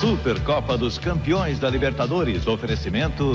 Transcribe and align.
Supercopa 0.00 0.76
dos 0.76 0.98
Campeões 0.98 1.58
da 1.58 1.70
Libertadores. 1.70 2.46
Oferecimento. 2.46 3.32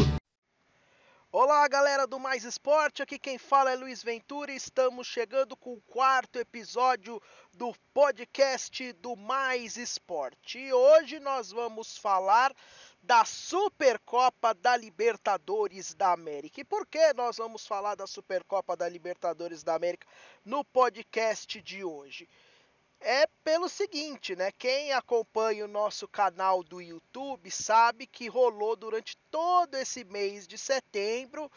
Olá, 1.32 1.68
galera 1.68 2.06
do 2.06 2.20
Mais 2.20 2.44
Esporte. 2.44 3.02
Aqui 3.02 3.18
quem 3.18 3.40
fala 3.40 3.72
é 3.72 3.76
Luiz 3.76 4.04
Ventura. 4.04 4.52
Estamos 4.52 5.08
chegando 5.08 5.58
com 5.58 5.74
o 5.74 5.82
quarto 5.82 6.38
episódio 6.38 7.20
do 7.52 7.74
podcast 7.92 8.94
do 8.94 9.16
Mais 9.16 9.76
Esporte. 9.76 10.60
E 10.60 10.72
hoje 10.72 11.20
nós 11.20 11.52
vamos 11.52 11.98
falar 11.98 12.54
da 13.02 13.26
Supercopa 13.26 14.54
da 14.54 14.78
Libertadores 14.78 15.96
da 15.96 16.14
América. 16.14 16.62
E 16.62 16.64
por 16.64 16.86
que 16.86 17.12
nós 17.14 17.38
vamos 17.38 17.66
falar 17.66 17.96
da 17.96 18.06
Supercopa 18.06 18.78
da 18.78 18.88
Libertadores 18.88 19.64
da 19.64 19.74
América 19.74 20.06
no 20.46 20.64
podcast 20.64 21.60
de 21.60 21.84
hoje? 21.84 22.30
É 23.02 23.28
pelo 23.44 23.68
seguinte, 23.68 24.36
né? 24.36 24.52
Quem 24.52 24.94
acompanha 24.94 25.66
o 25.66 25.68
nosso 25.68 26.08
canal 26.08 26.64
do 26.64 26.80
YouTube 26.80 27.50
sabe 27.50 28.06
que 28.06 28.30
rolou 28.30 28.76
durante 28.76 29.18
todo 29.30 29.76
esse 29.76 30.04
mês 30.04 30.48
de 30.48 30.58
setembro 30.58 31.52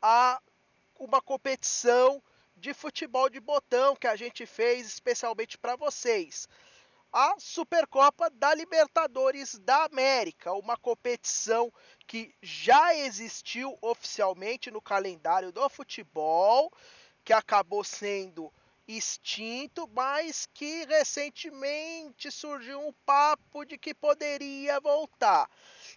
a 0.00 0.40
uma 0.98 1.20
competição 1.20 2.22
de 2.56 2.74
futebol 2.74 3.28
de 3.28 3.40
botão 3.40 3.94
que 3.94 4.06
a 4.06 4.16
gente 4.16 4.46
fez 4.46 4.86
especialmente 4.86 5.58
para 5.58 5.76
vocês. 5.76 6.48
A 7.12 7.34
Supercopa 7.38 8.30
da 8.30 8.54
Libertadores 8.54 9.58
da 9.58 9.84
América, 9.84 10.52
uma 10.52 10.76
competição 10.76 11.72
que 12.06 12.32
já 12.40 12.94
existiu 12.94 13.76
oficialmente 13.82 14.70
no 14.70 14.80
calendário 14.80 15.50
do 15.50 15.68
futebol, 15.68 16.72
que 17.24 17.32
acabou 17.32 17.82
sendo 17.82 18.52
extinto, 18.96 19.88
mas 19.94 20.48
que 20.52 20.84
recentemente 20.86 22.30
surgiu 22.30 22.80
um 22.86 22.92
papo 23.06 23.64
de 23.64 23.78
que 23.78 23.94
poderia 23.94 24.80
voltar. 24.80 25.48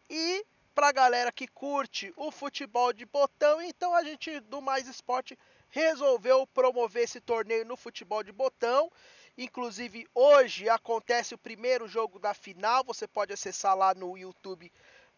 E 0.09 0.45
para 0.75 0.89
a 0.89 0.91
galera 0.91 1.31
que 1.31 1.47
curte 1.47 2.13
o 2.15 2.31
futebol 2.31 2.91
de 2.93 3.05
botão, 3.05 3.61
então 3.61 3.95
a 3.95 4.03
gente 4.03 4.39
do 4.41 4.61
Mais 4.61 4.87
Esporte 4.87 5.37
resolveu 5.69 6.45
promover 6.47 7.03
esse 7.03 7.19
torneio 7.19 7.65
no 7.65 7.75
futebol 7.75 8.23
de 8.23 8.31
botão. 8.31 8.91
Inclusive 9.37 10.07
hoje 10.13 10.69
acontece 10.69 11.33
o 11.33 11.37
primeiro 11.37 11.87
jogo 11.87 12.19
da 12.19 12.33
final, 12.33 12.83
você 12.83 13.07
pode 13.07 13.33
acessar 13.33 13.75
lá 13.75 13.93
no 13.93 14.17
YouTube 14.17 14.71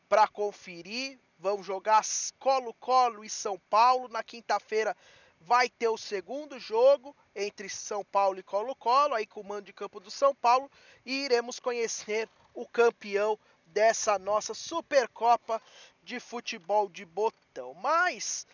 para 0.08 0.28
conferir. 0.28 1.20
Vamos 1.38 1.66
jogar 1.66 2.02
Colo-Colo 2.40 3.24
e 3.26 3.30
São 3.30 3.60
Paulo 3.70 4.08
na 4.08 4.24
quinta-feira 4.24 4.96
vai 5.42 5.70
ter 5.70 5.88
o 5.88 5.98
segundo 5.98 6.60
jogo 6.60 7.16
entre 7.36 7.70
São 7.70 8.04
Paulo 8.04 8.40
e 8.40 8.44
Colo-Colo, 8.44 9.14
aí 9.14 9.26
com 9.26 9.42
o 9.42 9.44
mando 9.44 9.64
de 9.64 9.74
campo 9.74 10.00
do 10.00 10.10
São 10.10 10.34
Paulo, 10.34 10.70
e 11.06 11.26
iremos 11.26 11.60
conhecer 11.60 12.30
o 12.54 12.68
campeão 12.68 13.38
dessa 13.66 14.18
nossa 14.18 14.54
Supercopa 14.54 15.62
de 16.02 16.20
futebol 16.20 16.90
de 16.90 17.06
botão. 17.06 17.74
Mas 17.76 18.48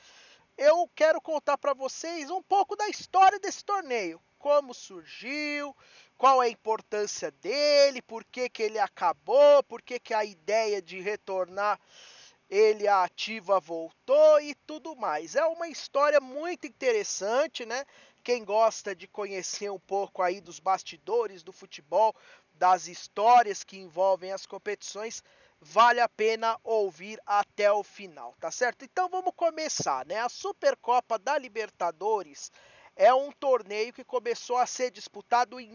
eu 0.57 0.89
quero 0.95 1.21
contar 1.21 1.57
para 1.57 1.73
vocês 1.73 2.29
um 2.29 2.41
pouco 2.41 2.75
da 2.75 2.89
história 2.89 3.39
desse 3.39 3.63
torneio, 3.63 4.21
como 4.38 4.73
surgiu, 4.73 5.75
qual 6.17 6.41
é 6.41 6.47
a 6.47 6.51
importância 6.51 7.31
dele, 7.31 8.01
por 8.01 8.23
que, 8.23 8.49
que 8.49 8.63
ele 8.63 8.79
acabou, 8.79 9.63
por 9.63 9.81
que, 9.81 9.99
que 9.99 10.13
a 10.13 10.23
ideia 10.23 10.81
de 10.81 10.99
retornar 10.99 11.79
ele 12.52 12.85
a 12.85 13.03
ativa 13.03 13.61
voltou 13.61 14.41
e 14.41 14.53
tudo 14.67 14.94
mais. 14.97 15.38
É 15.38 15.45
uma 15.45 15.69
história 15.69 16.19
muito 16.19 16.67
interessante, 16.67 17.66
né? 17.66 17.85
Quem 18.21 18.44
gosta 18.44 18.94
de 18.94 19.07
conhecer 19.07 19.71
um 19.71 19.80
pouco 19.80 20.21
aí 20.21 20.41
dos 20.41 20.59
bastidores 20.59 21.44
do 21.44 21.53
futebol, 21.53 22.13
das 22.53 22.88
histórias 22.88 23.63
que 23.63 23.77
envolvem 23.77 24.33
as 24.33 24.45
competições, 24.45 25.23
vale 25.61 26.02
a 26.02 26.09
pena 26.09 26.59
ouvir 26.61 27.22
até 27.25 27.72
o 27.72 27.83
final, 27.83 28.35
tá 28.38 28.51
certo? 28.51 28.83
Então 28.83 29.07
vamos 29.07 29.31
começar, 29.33 30.06
né? 30.06 30.19
A 30.19 30.28
Supercopa 30.28 31.18
da 31.18 31.38
Libertadores 31.38 32.51
é 32.97 33.13
um 33.13 33.31
torneio 33.31 33.94
que 33.94 34.03
começou 34.03 34.57
a 34.57 34.68
ser 34.68 34.91
disputado 34.91 35.57
em 35.57 35.69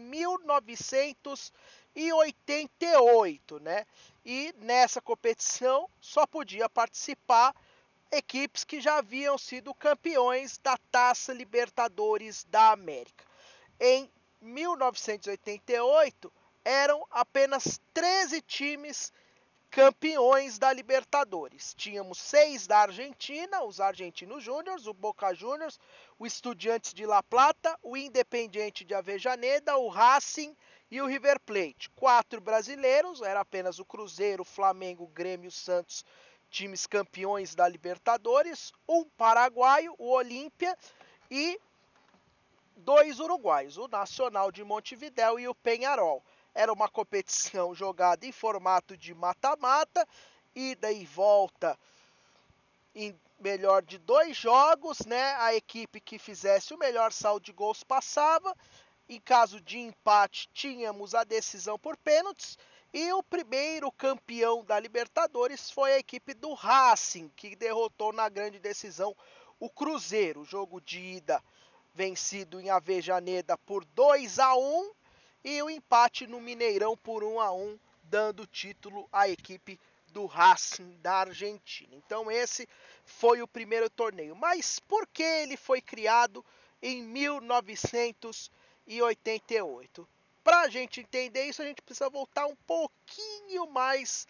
1988, 1.97 3.59
né? 3.59 3.85
E 4.23 4.53
nessa 4.59 5.01
competição 5.01 5.89
só 5.99 6.27
podia 6.27 6.69
participar 6.69 7.55
equipes 8.11 8.63
que 8.63 8.79
já 8.79 8.97
haviam 8.97 9.37
sido 9.37 9.73
campeões 9.73 10.59
da 10.59 10.77
Taça 10.91 11.33
Libertadores 11.33 12.45
da 12.45 12.71
América. 12.71 13.25
Em 13.79 14.09
1988 14.41 16.31
eram 16.63 17.03
apenas 17.09 17.81
13 17.93 18.41
times 18.41 19.11
campeões 19.71 20.59
da 20.59 20.71
Libertadores. 20.71 21.73
Tínhamos 21.73 22.19
seis 22.19 22.67
da 22.67 22.79
Argentina, 22.79 23.63
os 23.63 23.79
Argentinos 23.79 24.43
Júniors, 24.43 24.87
o 24.87 24.93
Boca 24.93 25.33
Juniors, 25.33 25.79
o 26.19 26.25
Estudiantes 26.25 26.93
de 26.93 27.05
La 27.05 27.23
Plata, 27.23 27.77
o 27.81 27.97
Independiente 27.97 28.85
de 28.85 28.93
Avejaneda, 28.93 29.77
o 29.77 29.87
Racing 29.89 30.55
e 30.89 31.01
o 31.01 31.05
River 31.05 31.39
Plate. 31.39 31.89
Quatro 31.95 32.39
brasileiros, 32.39 33.21
era 33.21 33.41
apenas 33.41 33.79
o 33.79 33.85
Cruzeiro, 33.85 34.43
Flamengo, 34.43 35.07
Grêmio, 35.07 35.51
Santos, 35.51 36.05
times 36.49 36.85
campeões 36.85 37.53
da 37.53 37.67
Libertadores. 37.67 38.71
Um 38.87 39.03
paraguaio, 39.17 39.93
o 39.97 40.09
Olímpia 40.09 40.77
e 41.29 41.59
dois 42.77 43.19
uruguaios, 43.19 43.77
o 43.77 43.87
Nacional 43.87 44.51
de 44.51 44.63
Montevidéu 44.63 45.39
e 45.39 45.47
o 45.47 45.55
Penharol. 45.55 46.23
Era 46.53 46.71
uma 46.71 46.89
competição 46.89 47.75
jogada 47.75 48.25
em 48.25 48.31
formato 48.31 48.97
de 48.97 49.13
mata-mata, 49.13 50.07
ida 50.55 50.91
e 50.91 51.05
volta 51.05 51.77
em 52.95 53.19
melhor 53.39 53.83
de 53.83 53.99
dois 53.99 54.35
jogos, 54.35 55.05
né? 55.05 55.35
A 55.35 55.53
equipe 55.53 55.99
que 55.99 56.17
fizesse 56.17 56.73
o 56.73 56.77
melhor 56.77 57.11
saldo 57.11 57.45
de 57.45 57.51
gols 57.51 57.83
passava. 57.83 58.55
Em 59.09 59.19
caso 59.21 59.61
de 59.61 59.79
empate, 59.79 60.49
tínhamos 60.53 61.15
a 61.15 61.23
decisão 61.23 61.79
por 61.79 61.95
pênaltis. 61.97 62.57
E 62.93 63.11
o 63.13 63.23
primeiro 63.23 63.91
campeão 63.91 64.63
da 64.63 64.79
Libertadores 64.79 65.69
foi 65.69 65.93
a 65.93 65.99
equipe 65.99 66.33
do 66.33 66.53
Racing, 66.53 67.29
que 67.35 67.55
derrotou 67.55 68.11
na 68.11 68.27
grande 68.27 68.59
decisão 68.59 69.15
o 69.59 69.69
Cruzeiro. 69.69 70.43
Jogo 70.43 70.81
de 70.81 70.99
ida 70.99 71.43
vencido 71.93 72.59
em 72.59 72.69
Avejaneda 72.69 73.57
por 73.57 73.83
2 73.85 74.39
a 74.39 74.55
1 74.55 74.91
e 75.43 75.61
o 75.63 75.69
empate 75.69 76.27
no 76.27 76.39
Mineirão 76.39 76.95
por 76.97 77.23
1 77.23 77.39
a 77.39 77.51
1, 77.51 77.79
dando 78.03 78.45
título 78.45 79.07
à 79.11 79.27
equipe 79.27 79.79
do 80.09 80.25
Racing 80.25 80.97
da 81.01 81.15
Argentina. 81.15 81.95
Então 81.95 82.29
esse 82.29 82.67
foi 83.05 83.41
o 83.41 83.47
primeiro 83.47 83.89
torneio. 83.89 84.35
Mas 84.35 84.79
por 84.79 85.07
que 85.07 85.23
ele 85.23 85.57
foi 85.57 85.81
criado 85.81 86.43
em 86.81 87.01
1988? 88.87 90.07
Para 90.43 90.61
a 90.61 90.69
gente 90.69 91.01
entender 91.01 91.43
isso, 91.43 91.61
a 91.61 91.65
gente 91.65 91.81
precisa 91.81 92.09
voltar 92.09 92.47
um 92.47 92.55
pouquinho 92.55 93.69
mais 93.69 94.25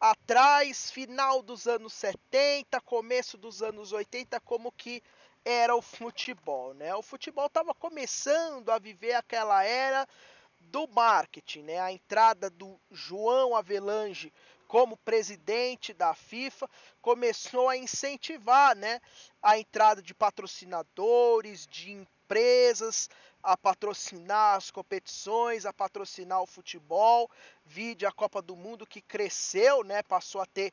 atrás, 0.00 0.90
final 0.90 1.42
dos 1.42 1.66
anos 1.66 1.92
70, 1.92 2.80
começo 2.80 3.38
dos 3.38 3.62
anos 3.62 3.92
80, 3.92 4.40
como 4.40 4.72
que 4.72 5.02
era 5.44 5.74
o 5.76 5.80
futebol, 5.80 6.74
né? 6.74 6.94
O 6.94 7.02
futebol 7.02 7.46
estava 7.46 7.72
começando 7.72 8.70
a 8.70 8.78
viver 8.78 9.14
aquela 9.14 9.62
era 9.62 10.06
do 10.58 10.88
marketing, 10.88 11.62
né? 11.62 11.78
A 11.78 11.92
entrada 11.92 12.50
do 12.50 12.78
João 12.90 13.54
Avelange 13.54 14.32
como 14.66 14.96
presidente 14.96 15.92
da 15.92 16.12
FIFA 16.12 16.68
começou 17.00 17.68
a 17.68 17.76
incentivar, 17.76 18.74
né, 18.74 19.00
a 19.40 19.58
entrada 19.58 20.02
de 20.02 20.12
patrocinadores, 20.12 21.66
de 21.66 21.92
empresas 21.92 23.08
a 23.42 23.56
patrocinar 23.56 24.56
as 24.56 24.70
competições, 24.70 25.64
a 25.66 25.72
patrocinar 25.72 26.42
o 26.42 26.46
futebol, 26.46 27.30
vide 27.64 28.04
a 28.06 28.12
Copa 28.12 28.42
do 28.42 28.56
Mundo 28.56 28.86
que 28.86 29.00
cresceu, 29.00 29.84
né, 29.84 30.02
passou 30.02 30.40
a 30.40 30.46
ter 30.46 30.72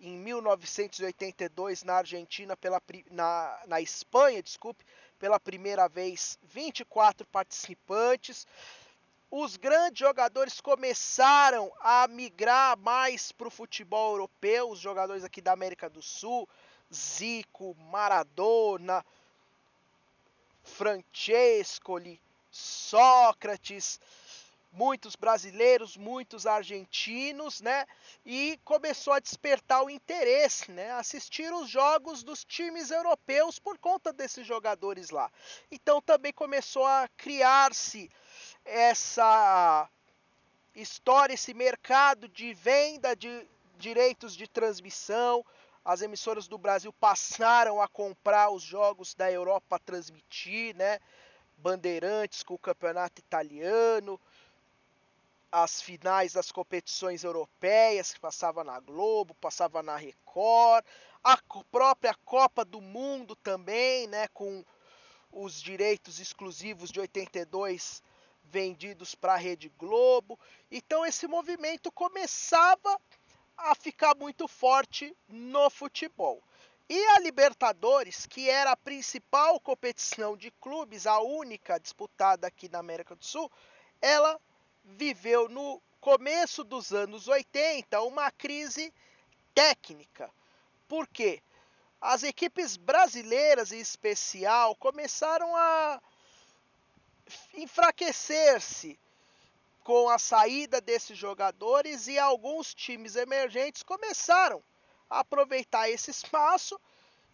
em 0.00 0.16
1982 0.18 1.82
na 1.82 1.94
Argentina 1.94 2.56
pela 2.56 2.80
na, 3.10 3.62
na 3.66 3.80
Espanha, 3.80 4.42
desculpe, 4.42 4.84
pela 5.18 5.38
primeira 5.40 5.88
vez 5.88 6.38
24 6.42 7.26
participantes. 7.28 8.46
Os 9.30 9.56
grandes 9.56 9.98
jogadores 9.98 10.60
começaram 10.60 11.72
a 11.80 12.06
migrar 12.06 12.78
mais 12.78 13.32
para 13.32 13.48
o 13.48 13.50
futebol 13.50 14.12
europeu, 14.12 14.70
os 14.70 14.78
jogadores 14.78 15.24
aqui 15.24 15.40
da 15.40 15.52
América 15.52 15.88
do 15.88 16.02
Sul, 16.02 16.48
Zico, 16.92 17.74
Maradona, 17.90 19.04
Francescoli, 20.64 22.20
Sócrates, 22.50 24.00
muitos 24.72 25.14
brasileiros, 25.14 25.96
muitos 25.96 26.46
argentinos, 26.46 27.60
né? 27.60 27.86
E 28.26 28.58
começou 28.64 29.12
a 29.12 29.20
despertar 29.20 29.84
o 29.84 29.90
interesse, 29.90 30.70
né? 30.72 30.90
Assistir 30.92 31.52
os 31.52 31.68
jogos 31.68 32.22
dos 32.24 32.44
times 32.44 32.90
europeus 32.90 33.58
por 33.58 33.78
conta 33.78 34.12
desses 34.12 34.46
jogadores 34.46 35.10
lá. 35.10 35.30
Então 35.70 36.02
também 36.02 36.32
começou 36.32 36.84
a 36.84 37.08
criar-se 37.16 38.10
essa 38.64 39.88
estoura 40.74 41.32
esse 41.32 41.54
mercado 41.54 42.28
de 42.28 42.52
venda 42.52 43.14
de 43.14 43.46
direitos 43.78 44.36
de 44.36 44.48
transmissão. 44.48 45.44
As 45.84 46.00
emissoras 46.00 46.48
do 46.48 46.56
Brasil 46.56 46.92
passaram 46.92 47.80
a 47.82 47.86
comprar 47.86 48.50
os 48.50 48.62
jogos 48.62 49.14
da 49.14 49.30
Europa 49.30 49.66
para 49.68 49.84
transmitir, 49.84 50.74
né? 50.74 50.98
Bandeirantes 51.58 52.42
com 52.42 52.54
o 52.54 52.58
campeonato 52.58 53.20
italiano, 53.20 54.18
as 55.52 55.80
finais 55.80 56.32
das 56.32 56.50
competições 56.50 57.22
europeias 57.22 58.12
que 58.12 58.18
passava 58.18 58.64
na 58.64 58.80
Globo, 58.80 59.34
passava 59.34 59.82
na 59.82 59.96
Record, 59.96 60.84
a 61.22 61.38
própria 61.70 62.12
Copa 62.24 62.64
do 62.64 62.80
Mundo 62.80 63.36
também, 63.36 64.08
né, 64.08 64.26
com 64.28 64.64
os 65.30 65.62
direitos 65.62 66.18
exclusivos 66.18 66.90
de 66.90 66.98
82 66.98 68.02
vendidos 68.42 69.14
para 69.14 69.34
a 69.34 69.36
Rede 69.36 69.68
Globo. 69.78 70.38
Então 70.70 71.06
esse 71.06 71.28
movimento 71.28 71.90
começava 71.92 73.00
a 73.56 73.74
ficar 73.74 74.14
muito 74.16 74.46
forte 74.46 75.16
no 75.28 75.70
futebol. 75.70 76.42
E 76.88 77.06
a 77.12 77.18
Libertadores, 77.20 78.26
que 78.26 78.50
era 78.50 78.72
a 78.72 78.76
principal 78.76 79.58
competição 79.58 80.36
de 80.36 80.50
clubes, 80.50 81.06
a 81.06 81.18
única 81.20 81.78
disputada 81.78 82.46
aqui 82.46 82.68
na 82.68 82.78
América 82.78 83.16
do 83.16 83.24
Sul, 83.24 83.50
ela 84.02 84.38
viveu 84.84 85.48
no 85.48 85.80
começo 86.00 86.62
dos 86.62 86.92
anos 86.92 87.26
80 87.26 88.02
uma 88.02 88.30
crise 88.30 88.92
técnica. 89.54 90.30
Por 90.86 91.08
quê? 91.08 91.42
As 92.00 92.22
equipes 92.22 92.76
brasileiras 92.76 93.72
em 93.72 93.80
especial 93.80 94.76
começaram 94.76 95.56
a 95.56 96.02
enfraquecer-se 97.54 98.98
com 99.84 100.08
a 100.08 100.18
saída 100.18 100.80
desses 100.80 101.16
jogadores 101.16 102.08
e 102.08 102.18
alguns 102.18 102.74
times 102.74 103.14
emergentes 103.14 103.82
começaram 103.82 104.64
a 105.08 105.20
aproveitar 105.20 105.90
esse 105.90 106.10
espaço 106.10 106.80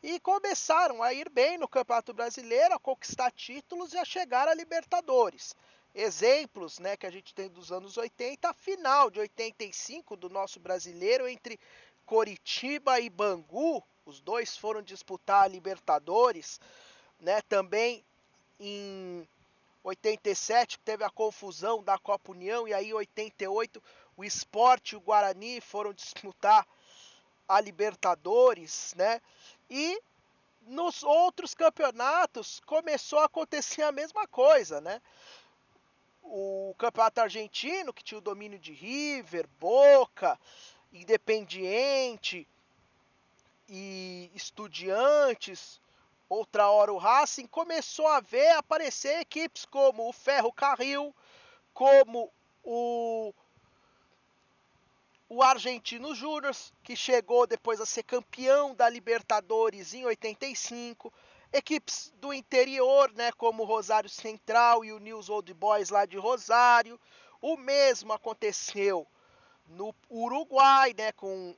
e 0.03 0.19
começaram 0.19 1.01
a 1.03 1.15
ir 1.15 1.31
bem 1.31 1.57
no 1.57 1.69
Campeonato 1.69 2.13
Brasileiro, 2.13 2.75
a 2.75 2.79
conquistar 2.79 3.31
títulos 3.31 3.93
e 3.93 3.99
a 3.99 4.05
chegar 4.05 4.49
a 4.49 4.55
Libertadores. 4.55 5.55
Exemplos 5.95 6.81
né, 6.81 6.97
que 6.97 7.07
a 7.07 7.11
gente 7.11 7.33
tem 7.33 7.49
dos 7.49 7.71
anos 7.71 7.97
80, 7.97 8.49
a 8.49 8.55
final 8.55 9.11
de 9.11 9.21
85 9.21 10.17
do 10.17 10.29
nosso 10.29 10.59
brasileiro 10.59 11.29
entre 11.29 11.59
Coritiba 12.05 12.99
e 12.99 13.09
Bangu, 13.09 13.83
os 14.05 14.21
dois 14.21 14.57
foram 14.57 14.83
disputar 14.83 15.45
a 15.45 15.49
Libertadores, 15.49 16.61
né? 17.21 17.41
Também 17.43 18.05
em 18.59 19.29
87 19.83 20.79
teve 20.81 21.05
a 21.05 21.11
confusão 21.11 21.83
da 21.83 21.99
Copa 21.99 22.33
União 22.33 22.69
e 22.69 22.75
aí 22.75 22.91
em 22.91 22.95
88 22.95 23.83
o 24.17 24.25
Esporte 24.25 24.93
e 24.93 24.97
o 24.97 25.01
Guarani 25.01 25.61
foram 25.61 25.93
disputar 25.93 26.67
a 27.49 27.61
Libertadores, 27.61 28.95
né? 28.97 29.21
E 29.69 30.01
nos 30.63 31.03
outros 31.03 31.55
campeonatos 31.55 32.61
começou 32.67 33.19
a 33.19 33.25
acontecer 33.25 33.83
a 33.83 33.93
mesma 33.93 34.27
coisa, 34.29 34.81
né? 34.81 35.01
O 36.23 36.75
campeonato 36.79 37.23
argentino, 37.23 37.93
que 37.93 38.05
tinha 38.05 38.19
o 38.19 38.23
domínio 38.23 38.59
de 38.59 38.73
River, 38.73 39.49
Boca, 39.59 40.39
Independiente 40.93 42.47
e 43.69 44.31
Estudiantes, 44.35 45.81
outra 46.31 46.71
hora 46.71 46.93
o 46.93 46.97
Racing, 46.97 47.47
começou 47.47 48.07
a 48.07 48.21
ver 48.21 48.53
aparecer 48.53 49.19
equipes 49.19 49.65
como 49.65 50.09
o 50.09 50.13
Ferro 50.13 50.53
Carril, 50.53 51.15
como 51.75 52.33
o 52.63 53.35
o 55.29 55.45
Argentino 55.45 56.13
Júnior, 56.13 56.57
que 56.83 56.97
chegou 56.97 57.47
depois 57.47 57.81
a 57.81 57.87
ser 57.87 58.03
campeão 58.03 58.75
da 58.75 58.89
Libertadores 58.89 59.95
em 59.95 60.05
85, 60.05 61.13
equipes 61.53 62.13
do 62.17 62.35
interior, 62.35 63.13
né, 63.13 63.31
como 63.33 63.63
o 63.63 63.67
Rosário 63.67 64.11
Central 64.11 64.85
e 64.85 64.93
o 64.93 64.99
News 64.99 65.29
Old 65.29 65.55
Boys 65.55 65.91
lá 65.91 66.05
de 66.05 66.17
Rosário. 66.17 66.99
O 67.41 67.57
mesmo 67.57 68.13
aconteceu 68.13 69.07
no 69.69 69.95
Uruguai, 70.11 70.95
né, 70.99 71.13
com 71.13 71.55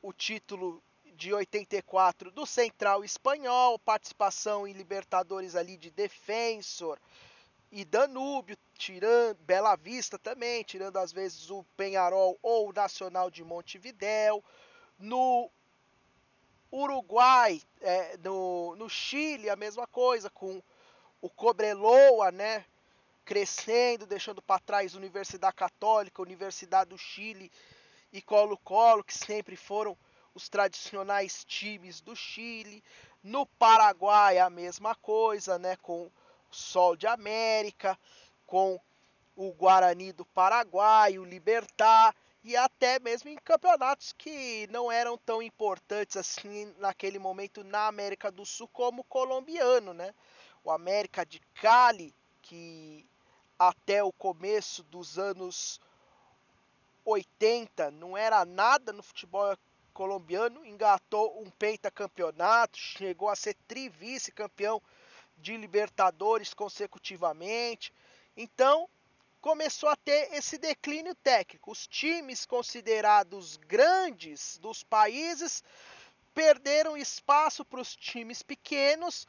o 0.00 0.10
título 0.10 0.82
de 1.14 1.32
84 1.32 2.30
do 2.30 2.44
Central 2.44 3.04
Espanhol, 3.04 3.78
participação 3.78 4.66
em 4.66 4.72
Libertadores 4.72 5.54
ali 5.54 5.76
de 5.76 5.90
Defensor 5.90 6.98
e 7.70 7.84
Danúbio, 7.84 8.56
tirando 8.76 9.38
Bela 9.38 9.76
Vista 9.76 10.18
também, 10.18 10.62
tirando 10.62 10.96
às 10.96 11.12
vezes 11.12 11.50
o 11.50 11.64
Penharol 11.76 12.38
ou 12.42 12.68
o 12.68 12.72
Nacional 12.72 13.30
de 13.30 13.42
Montevidéu. 13.42 14.44
No 14.98 15.50
Uruguai, 16.70 17.60
é, 17.80 18.16
no, 18.18 18.76
no 18.76 18.88
Chile, 18.88 19.50
a 19.50 19.56
mesma 19.56 19.86
coisa, 19.86 20.28
com 20.30 20.62
o 21.20 21.30
Cobreloa, 21.30 22.30
né? 22.30 22.64
Crescendo, 23.24 24.06
deixando 24.06 24.42
para 24.42 24.60
trás 24.60 24.94
Universidade 24.94 25.56
Católica, 25.56 26.22
Universidade 26.22 26.90
do 26.90 26.98
Chile 26.98 27.50
e 28.12 28.20
Colo-Colo, 28.20 29.02
que 29.02 29.14
sempre 29.16 29.56
foram 29.56 29.96
os 30.34 30.48
tradicionais 30.48 31.44
times 31.44 32.00
do 32.00 32.14
Chile. 32.16 32.82
No 33.22 33.46
Paraguai, 33.46 34.38
a 34.38 34.50
mesma 34.50 34.94
coisa, 34.94 35.58
né? 35.58 35.76
Com 35.76 36.10
Sol 36.50 36.96
de 36.96 37.06
América, 37.06 37.98
com 38.46 38.78
o 39.36 39.52
Guarani 39.52 40.12
do 40.12 40.24
Paraguai, 40.24 41.18
o 41.18 41.24
Libertar 41.24 42.14
e 42.42 42.56
até 42.56 42.98
mesmo 42.98 43.30
em 43.30 43.36
campeonatos 43.36 44.12
que 44.12 44.68
não 44.70 44.92
eram 44.92 45.16
tão 45.16 45.42
importantes 45.42 46.16
assim 46.16 46.72
naquele 46.78 47.18
momento 47.18 47.64
na 47.64 47.86
América 47.86 48.30
do 48.30 48.44
Sul 48.44 48.68
como 48.68 49.00
o 49.00 49.04
colombiano, 49.04 49.94
né? 49.94 50.14
O 50.62 50.70
América 50.70 51.24
de 51.24 51.40
Cali, 51.54 52.14
que 52.42 53.06
até 53.58 54.04
o 54.04 54.12
começo 54.12 54.82
dos 54.82 55.18
anos 55.18 55.80
80 57.04 57.90
não 57.90 58.16
era 58.16 58.44
nada 58.44 58.92
no 58.92 59.02
futebol 59.02 59.56
colombiano, 59.94 60.66
engatou 60.66 61.40
um 61.40 61.48
pentacampeonato, 61.50 62.76
chegou 62.76 63.30
a 63.30 63.36
ser 63.36 63.54
trivice 63.68 64.32
campeão 64.32 64.82
de 65.38 65.56
Libertadores 65.56 66.52
consecutivamente. 66.52 67.94
Então, 68.36 68.88
começou 69.40 69.88
a 69.88 69.96
ter 69.96 70.32
esse 70.32 70.58
declínio 70.58 71.14
técnico. 71.14 71.70
Os 71.70 71.86
times 71.86 72.44
considerados 72.44 73.56
grandes 73.56 74.58
dos 74.58 74.82
países 74.82 75.62
perderam 76.34 76.96
espaço 76.96 77.64
para 77.64 77.80
os 77.80 77.94
times 77.94 78.42
pequenos 78.42 79.26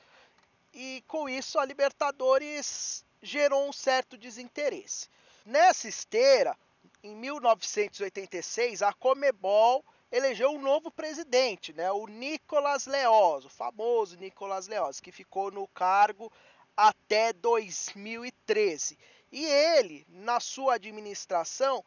e 0.74 1.03
com 1.07 1.29
isso 1.29 1.60
a 1.60 1.65
Libertadores 1.65 3.05
gerou 3.22 3.69
um 3.69 3.74
certo 3.74 4.17
desinteresse. 4.17 5.10
Nessa 5.45 5.88
esteira, 5.88 6.57
em 7.03 7.15
1986, 7.15 8.81
a 8.81 8.91
Comebol 8.93 9.86
elegeu 10.12 10.51
um 10.51 10.62
novo 10.62 10.91
presidente, 10.91 11.74
né, 11.74 11.91
o 11.91 12.07
Nicolas 12.07 12.85
Leoz, 12.85 13.45
o 13.45 13.50
famoso 13.50 14.17
Nicolas 14.17 14.67
Leoz, 14.67 15.00
que 15.00 15.12
ficou 15.12 15.51
no 15.51 15.67
cargo 15.67 16.31
até 16.75 17.33
2013. 17.33 18.97
E 19.31 19.45
ele, 19.45 20.05
na 20.09 20.39
sua 20.39 20.75
administração, 20.75 21.83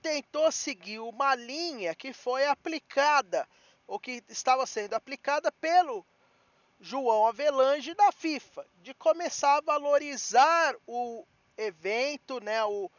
tentou 0.00 0.50
seguir 0.50 0.98
uma 0.98 1.34
linha 1.34 1.94
que 1.94 2.12
foi 2.12 2.46
aplicada, 2.46 3.48
ou 3.86 3.98
que 3.98 4.22
estava 4.28 4.66
sendo 4.66 4.94
aplicada 4.94 5.50
pelo 5.52 6.04
João 6.80 7.26
Avelange 7.26 7.94
da 7.94 8.10
FIFA, 8.10 8.66
de 8.82 8.92
começar 8.94 9.58
a 9.58 9.60
valorizar 9.60 10.74
o 10.86 11.24
evento, 11.56 12.42
né, 12.42 12.64
o 12.64 12.90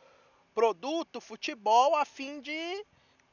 produto 0.54 1.20
futebol 1.20 1.96
a 1.96 2.06
fim 2.06 2.40
de 2.40 2.86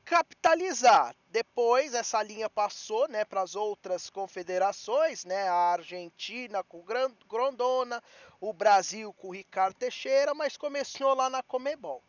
capitalizar. 0.04 1.14
Depois 1.28 1.94
essa 1.94 2.22
linha 2.22 2.50
passou, 2.50 3.08
né, 3.08 3.24
para 3.24 3.42
as 3.42 3.54
outras 3.54 4.10
confederações, 4.10 5.24
né, 5.24 5.48
a 5.48 5.72
Argentina 5.72 6.62
com 6.64 6.84
Grondona, 7.28 8.02
o 8.40 8.52
Brasil 8.52 9.12
com 9.14 9.30
Ricardo 9.30 9.76
Teixeira, 9.76 10.34
mas 10.34 10.56
começou 10.56 11.14
lá 11.14 11.30
na 11.30 11.42
Comebol. 11.42 12.02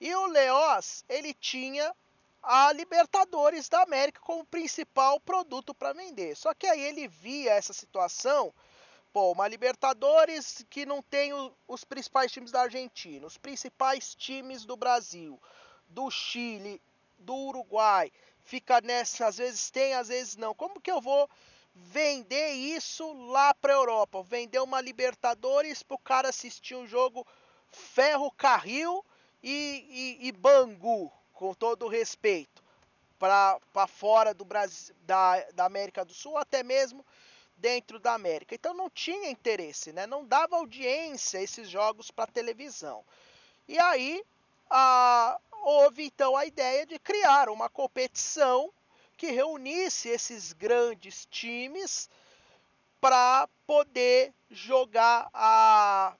E 0.00 0.14
o 0.14 0.26
Leoz, 0.26 1.04
ele 1.08 1.34
tinha 1.34 1.94
a 2.42 2.72
Libertadores 2.72 3.68
da 3.68 3.82
América 3.82 4.20
como 4.20 4.44
principal 4.44 5.20
produto 5.20 5.74
para 5.74 5.92
vender. 5.92 6.34
Só 6.36 6.52
que 6.54 6.66
aí 6.66 6.80
ele 6.80 7.06
via 7.06 7.52
essa 7.52 7.72
situação, 7.72 8.52
pô, 9.12 9.32
uma 9.32 9.46
Libertadores 9.46 10.64
que 10.68 10.84
não 10.84 11.02
tem 11.02 11.32
o, 11.32 11.52
os 11.68 11.84
principais 11.84 12.32
times 12.32 12.50
da 12.50 12.62
Argentina, 12.62 13.26
os 13.26 13.38
principais 13.38 14.14
times 14.14 14.64
do 14.64 14.76
Brasil, 14.76 15.40
do 15.86 16.10
Chile 16.10 16.80
do 17.22 17.34
Uruguai. 17.34 18.12
Fica 18.44 18.80
nessa, 18.80 19.26
às 19.26 19.38
vezes 19.38 19.70
tem, 19.70 19.94
às 19.94 20.08
vezes 20.08 20.36
não. 20.36 20.54
Como 20.54 20.80
que 20.80 20.90
eu 20.90 21.00
vou 21.00 21.28
vender 21.74 22.52
isso 22.52 23.12
lá 23.30 23.54
para 23.54 23.72
Europa? 23.72 24.22
Vender 24.22 24.60
uma 24.60 24.80
Libertadores 24.80 25.82
para 25.82 25.94
o 25.94 25.98
cara 25.98 26.28
assistir 26.28 26.74
um 26.74 26.86
jogo 26.86 27.26
ferro 27.70 28.30
carril 28.30 29.04
e, 29.42 30.18
e, 30.20 30.28
e 30.28 30.32
Bangu, 30.32 31.10
com 31.32 31.54
todo 31.54 31.88
respeito, 31.88 32.62
para 33.18 33.86
fora 33.88 34.34
do 34.34 34.44
Brasil, 34.44 34.94
da, 35.02 35.40
da 35.52 35.64
América 35.64 36.04
do 36.04 36.12
Sul, 36.12 36.36
até 36.36 36.62
mesmo 36.62 37.04
dentro 37.56 37.98
da 38.00 38.14
América. 38.14 38.54
Então 38.54 38.74
não 38.74 38.90
tinha 38.90 39.30
interesse, 39.30 39.92
né? 39.92 40.06
não 40.06 40.24
dava 40.24 40.56
audiência 40.56 41.40
esses 41.40 41.70
jogos 41.70 42.10
para 42.10 42.30
televisão. 42.30 43.04
E 43.68 43.78
aí 43.78 44.22
a, 44.68 45.38
houve 45.62 46.04
então 46.04 46.36
a 46.36 46.44
ideia 46.44 46.84
de 46.84 46.98
criar 46.98 47.48
uma 47.48 47.68
competição 47.68 48.72
que 49.16 49.30
reunisse 49.30 50.08
esses 50.08 50.52
grandes 50.52 51.26
times 51.26 52.10
para 53.00 53.48
poder 53.66 54.34
jogar 54.50 55.28
a 55.32 56.16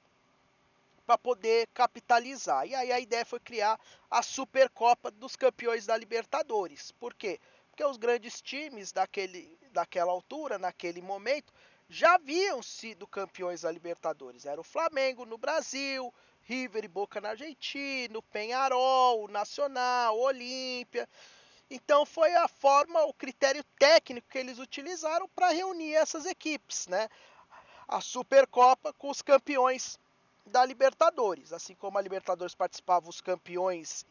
para 1.05 1.19
poder 1.19 1.69
capitalizar. 1.75 2.67
E 2.67 2.75
aí 2.75 2.93
a 2.93 3.01
ideia 3.01 3.27
foi 3.27 3.41
criar 3.41 3.79
a 4.09 4.23
Supercopa 4.23 5.11
dos 5.11 5.35
Campeões 5.35 5.85
da 5.85 5.97
Libertadores. 5.97 6.93
Por 6.93 7.13
quê? 7.13 7.41
Porque 7.71 7.85
os 7.85 7.97
grandes 7.97 8.41
times 8.41 8.93
daquele, 8.93 9.59
daquela 9.73 10.13
altura, 10.13 10.59
naquele 10.59 11.03
momento, 11.03 11.53
já 11.89 12.15
haviam 12.15 12.63
sido 12.63 13.07
campeões 13.07 13.63
da 13.63 13.71
Libertadores. 13.71 14.47
Era 14.47 14.61
o 14.61 14.65
Flamengo 14.65 15.27
no 15.27 15.37
Brasil, 15.37 16.15
River 16.45 16.85
e 16.85 16.89
Boca 16.89 17.21
na 17.21 17.31
Argentina, 17.31 18.19
o 18.19 18.23
Penharol, 18.23 19.25
o 19.25 19.29
Nacional, 19.29 20.17
o 20.17 20.23
Olímpia. 20.23 21.09
Então 21.71 22.05
foi 22.05 22.35
a 22.35 22.49
forma, 22.49 23.03
o 23.05 23.15
critério 23.15 23.65
técnico 23.79 24.29
que 24.29 24.39
eles 24.39 24.59
utilizaram 24.59 25.29
para 25.29 25.51
reunir 25.51 25.95
essas 25.95 26.27
equipes, 26.27 26.87
né? 26.87 27.09
A 27.89 28.01
Supercopa 28.01 28.93
com 28.93 29.11
os 29.11 29.23
campeões 29.23 29.99
da 30.45 30.65
Libertadores, 30.65 31.53
assim 31.53 31.75
como 31.75 31.99
a 31.99 32.03
Libertadores 32.03 32.55
participava 32.55 33.09
os 33.09 33.21
campeões 33.21 34.05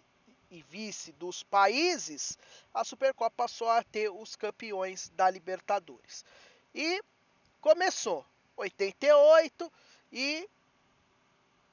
e 0.50 0.62
vice 0.64 1.14
dos 1.14 1.44
países, 1.44 2.38
a 2.74 2.84
Supercopa 2.84 3.32
passou 3.36 3.70
a 3.70 3.82
ter 3.84 4.10
os 4.10 4.36
campeões 4.36 5.10
da 5.16 5.30
Libertadores. 5.30 6.26
E 6.76 7.02
começou 7.62 8.26
88 8.58 9.72
e 10.12 10.50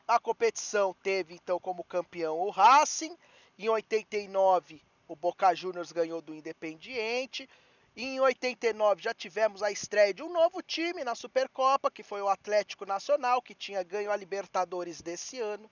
a 0.09 0.19
competição 0.19 0.95
teve 1.03 1.35
então 1.35 1.61
como 1.61 1.85
campeão 1.85 2.39
o 2.39 2.49
Racing, 2.49 3.15
em 3.59 3.69
89 3.69 4.83
o 5.07 5.15
Boca 5.15 5.55
Juniors 5.55 5.93
ganhou 5.93 6.21
do 6.21 6.35
Independiente. 6.35 7.49
Em 7.97 8.21
89 8.21 9.03
já 9.03 9.15
tivemos 9.15 9.63
a 9.63 9.71
estreia 9.71 10.13
de 10.15 10.23
um 10.23 10.33
novo 10.33 10.63
time 10.63 11.03
na 11.03 11.15
Supercopa, 11.15 11.91
que 11.91 12.03
foi 12.03 12.21
o 12.23 12.29
Atlético 12.29 12.85
Nacional, 12.85 13.43
que 13.43 13.55
tinha 13.55 13.83
ganho 13.83 14.13
a 14.13 14.17
Libertadores 14.17 15.01
desse 15.01 15.41
ano. 15.41 15.71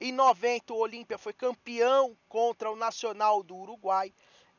Em 0.00 0.12
90 0.12 0.72
o 0.72 0.78
Olímpia 0.78 1.18
foi 1.18 1.34
campeão 1.34 2.16
contra 2.26 2.70
o 2.70 2.76
Nacional 2.76 3.42
do 3.42 3.54
Uruguai. 3.54 4.12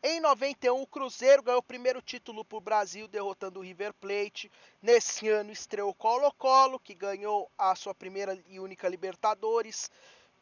Em 0.03 0.20
91, 0.20 0.81
o 0.81 0.88
Cruzeiro 0.88 1.43
ganhou 1.43 1.60
o 1.60 1.63
primeiro 1.63 2.01
título 2.01 2.43
para 2.43 2.58
o 2.58 2.62
Brasil, 2.62 3.08
derrotando 3.08 3.60
o 3.60 3.63
River 3.63 3.93
Plate. 3.93 4.51
Nesse 4.81 5.29
ano 5.29 5.51
estreou 5.51 5.91
o 5.91 5.93
Colo-Colo, 5.93 6.79
que 6.79 6.96
ganhou 6.96 7.51
a 7.55 7.75
sua 7.75 7.93
primeira 7.93 8.36
e 8.48 8.60
única 8.60 8.89
Libertadores, 8.89 9.91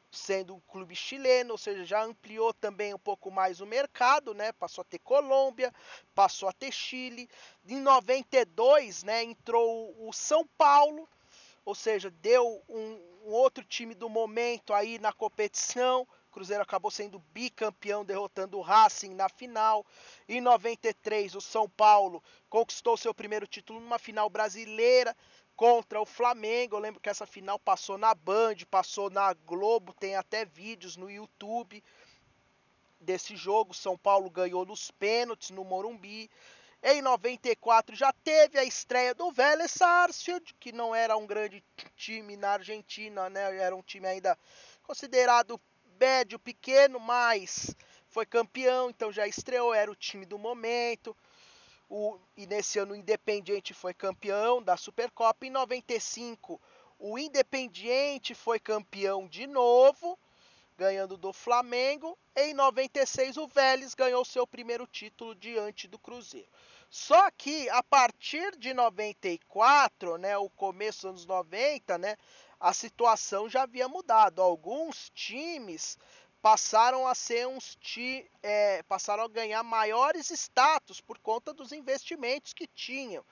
sendo 0.10 0.56
um 0.56 0.62
clube 0.62 0.96
chileno, 0.96 1.52
ou 1.52 1.58
seja, 1.58 1.84
já 1.84 2.02
ampliou 2.02 2.54
também 2.54 2.94
um 2.94 2.98
pouco 2.98 3.30
mais 3.30 3.60
o 3.60 3.66
mercado, 3.66 4.34
né? 4.34 4.54
Passou 4.54 4.82
a 4.82 4.86
ter 4.86 5.00
Colômbia, 5.00 5.74
passou 6.16 6.48
a 6.48 6.54
ter 6.54 6.72
Chile. 6.72 7.28
Em 7.68 7.82
92, 7.82 9.04
né, 9.04 9.24
entrou 9.24 9.94
o 10.08 10.14
São 10.14 10.48
Paulo, 10.58 11.06
ou 11.66 11.76
seja, 11.76 12.10
deu 12.10 12.64
um, 12.70 12.94
um 13.26 13.32
outro 13.32 13.66
time 13.66 13.94
do 13.94 14.08
momento 14.08 14.74
aí 14.74 14.98
na 15.00 15.12
competição 15.12 16.08
Cruzeiro 16.40 16.64
acabou 16.64 16.90
sendo 16.90 17.20
bicampeão, 17.34 18.06
derrotando 18.06 18.58
o 18.58 18.62
Racing 18.62 19.14
na 19.14 19.28
final. 19.28 19.86
Em 20.26 20.40
93, 20.40 21.36
o 21.36 21.42
São 21.42 21.68
Paulo 21.68 22.24
conquistou 22.50 22.96
seu 22.96 23.14
primeiro 23.14 23.46
título 23.46 23.82
numa 23.82 24.00
final 24.00 24.30
brasileira 24.30 25.14
contra 25.54 26.00
o 26.00 26.06
Flamengo. 26.06 26.78
Eu 26.78 26.80
lembro 26.80 27.02
que 27.02 27.10
essa 27.10 27.26
final 27.26 27.60
passou 27.60 27.98
na 27.98 28.16
Band, 28.16 28.56
passou 28.72 29.10
na 29.10 29.34
Globo, 29.34 29.94
tem 29.94 30.16
até 30.16 30.46
vídeos 30.46 30.96
no 30.96 31.12
YouTube 31.12 31.84
desse 33.02 33.36
jogo. 33.36 33.74
São 33.74 33.98
Paulo 33.98 34.30
ganhou 34.30 34.66
nos 34.66 34.92
pênaltis 34.92 35.50
no 35.50 35.66
Morumbi. 35.66 36.32
Em 36.82 37.02
94 37.02 37.98
já 37.98 38.14
teve 38.14 38.58
a 38.58 38.64
estreia 38.64 39.14
do 39.14 39.30
Vélez 39.30 39.72
Sarsfield, 39.72 40.56
que 40.58 40.72
não 40.72 40.96
era 40.96 41.18
um 41.18 41.28
grande 41.28 41.62
time 41.98 42.38
na 42.38 42.52
Argentina, 42.52 43.30
né? 43.30 43.58
Era 43.58 43.76
um 43.76 43.82
time 43.82 44.08
ainda 44.08 44.40
considerado 44.84 45.60
médio, 46.00 46.40
pequeno, 46.40 47.00
mas 47.00 47.76
foi 48.08 48.26
campeão, 48.26 48.90
então 48.90 49.12
já 49.12 49.28
estreou, 49.28 49.74
era 49.74 49.92
o 49.92 49.96
time 49.96 50.26
do 50.26 50.38
momento. 50.38 51.16
O, 51.90 52.20
e 52.38 52.46
nesse 52.46 52.80
ano 52.80 52.94
o 52.94 52.96
Independiente 52.96 53.74
foi 53.74 53.94
campeão 53.94 54.62
da 54.62 54.78
Supercopa. 54.78 55.46
Em 55.46 55.50
95, 55.50 56.62
o 56.98 57.18
Independiente 57.18 58.36
foi 58.36 58.60
campeão 58.60 59.28
de 59.28 59.48
novo, 59.48 60.18
ganhando 60.78 61.18
do 61.18 61.34
Flamengo. 61.34 62.18
Em 62.36 62.54
96, 62.54 63.38
o 63.38 63.48
Vélez 63.48 63.94
ganhou 63.96 64.24
seu 64.24 64.46
primeiro 64.46 64.86
título 64.86 65.34
diante 65.34 65.88
do 65.88 65.98
Cruzeiro. 65.98 66.50
Só 66.90 67.30
que 67.32 67.70
a 67.70 67.84
partir 67.84 68.58
de 68.58 68.74
94, 68.74 70.18
né, 70.18 70.38
o 70.38 70.50
começo 70.50 71.02
dos 71.02 71.06
anos 71.06 71.26
90, 71.26 71.98
né, 72.00 72.18
a 72.60 72.74
situação 72.74 73.50
já 73.50 73.64
havia 73.64 73.88
mudado. 73.88 74.42
Alguns 74.42 75.10
times 75.12 75.98
passaram 76.42 77.08
a 77.08 77.16
ser 77.16 77.48
uns 77.48 77.76
ti, 77.76 78.30
é, 78.42 78.84
passaram 78.84 79.24
a 79.24 79.30
ganhar 79.30 79.64
maiores 79.64 80.30
status 80.30 81.00
por 81.02 81.18
conta 81.20 81.54
dos 81.54 81.72
investimentos 81.72 82.54
que 82.54 82.68
tinham. 82.68 83.24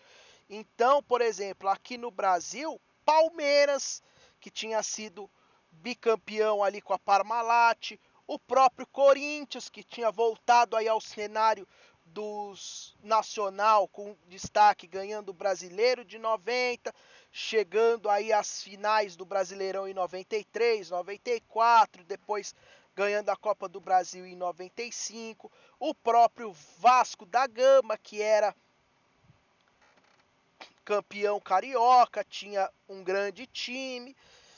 Então, 0.49 1.03
por 1.03 1.21
exemplo, 1.21 1.67
aqui 1.67 1.97
no 1.97 2.09
Brasil, 2.09 2.79
Palmeiras, 3.05 4.01
que 4.39 4.49
tinha 4.49 4.81
sido 4.81 5.29
bicampeão 5.71 6.63
ali 6.63 6.81
com 6.81 6.93
a 6.93 6.99
Parmalat, 6.99 7.99
o 8.25 8.37
próprio 8.39 8.85
Corinthians, 8.87 9.69
que 9.69 9.83
tinha 9.83 10.11
voltado 10.11 10.75
aí 10.75 10.87
ao 10.87 10.99
cenário 10.99 11.67
dos 12.05 12.95
nacional 13.03 13.87
com 13.87 14.17
destaque 14.27 14.87
ganhando 14.87 15.29
o 15.29 15.33
brasileiro 15.33 16.05
de 16.05 16.17
90, 16.17 16.93
chegando 17.31 18.09
aí 18.09 18.31
às 18.31 18.61
finais 18.63 19.15
do 19.15 19.25
Brasileirão 19.25 19.87
em 19.87 19.93
93, 19.93 20.89
94, 20.89 22.03
depois 22.03 22.55
ganhando 22.95 23.29
a 23.29 23.35
Copa 23.35 23.69
do 23.69 23.79
Brasil 23.79 24.25
em 24.25 24.35
95, 24.35 25.51
o 25.79 25.93
próprio 25.93 26.51
Vasco 26.79 27.25
da 27.25 27.45
Gama, 27.45 27.97
que 27.97 28.21
era 28.21 28.55
campeão 30.83 31.39
carioca, 31.39 32.23
tinha 32.23 32.71
um 32.89 33.03
grande 33.03 33.45
time, 33.45 34.15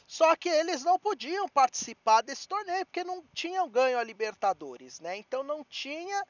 só 0.07 0.35
que 0.35 0.47
eles 0.47 0.83
não 0.83 0.97
podiam 0.97 1.49
participar 1.49 2.21
desse 2.21 2.47
torneio 2.47 2.85
porque 2.85 3.03
não 3.03 3.23
tinham 3.33 3.67
ganho 3.69 3.99
a 3.99 4.03
Libertadores, 4.03 4.99
né? 4.99 5.17
Então 5.17 5.43
não 5.43 5.63
tinha 5.63 6.25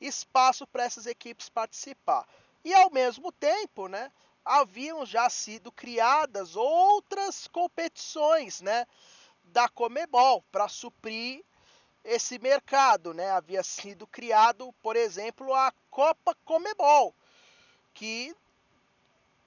espaço 0.00 0.66
para 0.66 0.84
essas 0.84 1.06
equipes 1.06 1.48
participar. 1.48 2.26
E 2.64 2.72
ao 2.72 2.90
mesmo 2.90 3.30
tempo, 3.30 3.88
né, 3.88 4.10
haviam 4.44 5.04
já 5.06 5.28
sido 5.30 5.70
criadas 5.70 6.56
outras 6.56 7.46
competições, 7.46 8.60
né, 8.60 8.86
da 9.44 9.68
Comebol 9.68 10.42
para 10.50 10.68
suprir 10.68 11.44
esse 12.04 12.38
mercado, 12.38 13.14
né? 13.14 13.30
Havia 13.30 13.62
sido 13.62 14.06
criado, 14.06 14.72
por 14.82 14.96
exemplo, 14.96 15.54
a 15.54 15.72
Copa 15.90 16.34
Comebol, 16.44 17.14
que 17.94 18.34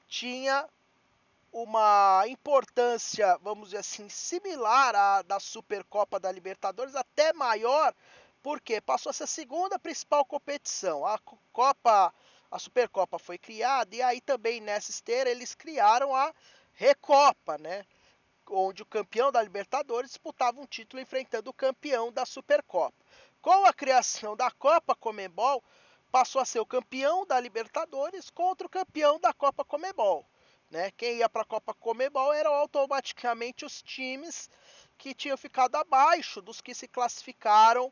tinha 0.07 0.67
uma 1.51 2.23
importância, 2.27 3.37
vamos 3.41 3.69
dizer 3.69 3.79
assim, 3.79 4.09
similar 4.09 4.95
à 4.95 5.21
da 5.21 5.39
Supercopa 5.39 6.19
da 6.19 6.31
Libertadores, 6.31 6.95
até 6.95 7.33
maior, 7.33 7.93
porque 8.43 8.79
passou 8.79 9.09
a 9.09 9.13
ser 9.13 9.23
a 9.23 9.27
segunda 9.27 9.79
principal 9.79 10.25
competição. 10.25 11.05
A 11.05 11.17
Copa, 11.51 12.13
a 12.51 12.59
Supercopa 12.59 13.19
foi 13.19 13.37
criada 13.37 13.95
e 13.95 14.01
aí 14.01 14.21
também 14.21 14.61
nessa 14.61 14.91
esteira 14.91 15.29
eles 15.29 15.55
criaram 15.55 16.15
a 16.15 16.33
Recopa, 16.73 17.57
né? 17.57 17.85
Onde 18.49 18.83
o 18.83 18.85
campeão 18.85 19.31
da 19.31 19.41
Libertadores 19.41 20.11
disputava 20.11 20.59
um 20.59 20.65
título 20.65 21.01
enfrentando 21.01 21.49
o 21.49 21.53
campeão 21.53 22.11
da 22.11 22.25
Supercopa. 22.25 22.95
Com 23.41 23.65
a 23.65 23.73
criação 23.73 24.35
da 24.35 24.51
Copa 24.51 24.95
Comebol, 24.95 25.63
passou 26.11 26.41
a 26.41 26.45
ser 26.45 26.59
o 26.59 26.65
campeão 26.65 27.25
da 27.25 27.39
Libertadores 27.39 28.29
contra 28.29 28.65
o 28.67 28.69
campeão 28.69 29.19
da 29.19 29.33
Copa 29.33 29.65
Comebol. 29.65 30.25
Né? 30.69 30.91
Quem 30.91 31.17
ia 31.17 31.29
para 31.29 31.41
a 31.41 31.45
Copa 31.45 31.73
Comebol 31.73 32.33
eram 32.33 32.53
automaticamente 32.53 33.65
os 33.65 33.81
times 33.81 34.49
que 34.97 35.13
tinham 35.13 35.37
ficado 35.37 35.75
abaixo 35.75 36.41
dos 36.41 36.61
que 36.61 36.73
se 36.73 36.87
classificaram 36.87 37.91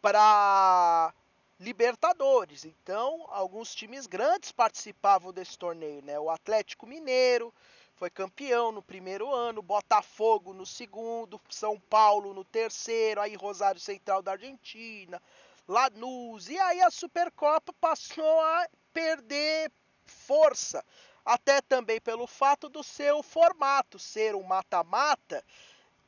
para 0.00 1.14
Libertadores. 1.58 2.64
Então, 2.64 3.26
alguns 3.30 3.74
times 3.74 4.06
grandes 4.06 4.50
participavam 4.50 5.32
desse 5.32 5.56
torneio, 5.56 6.02
né? 6.02 6.18
O 6.18 6.28
Atlético 6.28 6.86
Mineiro 6.86 7.54
foi 7.94 8.10
campeão 8.10 8.72
no 8.72 8.82
primeiro 8.82 9.32
ano, 9.32 9.62
Botafogo 9.62 10.52
no 10.52 10.66
segundo, 10.66 11.40
São 11.48 11.78
Paulo 11.78 12.34
no 12.34 12.44
terceiro, 12.44 13.20
aí 13.20 13.36
Rosário 13.36 13.80
Central 13.80 14.20
da 14.20 14.32
Argentina, 14.32 15.22
Lanús, 15.66 16.48
e 16.48 16.58
aí 16.58 16.82
a 16.82 16.90
Supercopa 16.90 17.72
passou 17.80 18.40
a 18.40 18.68
perder 18.92 19.70
força, 20.04 20.84
até 21.24 21.60
também 21.62 22.00
pelo 22.00 22.26
fato 22.26 22.68
do 22.68 22.82
seu 22.82 23.22
formato 23.22 23.98
ser 23.98 24.34
um 24.34 24.42
mata-mata 24.42 25.42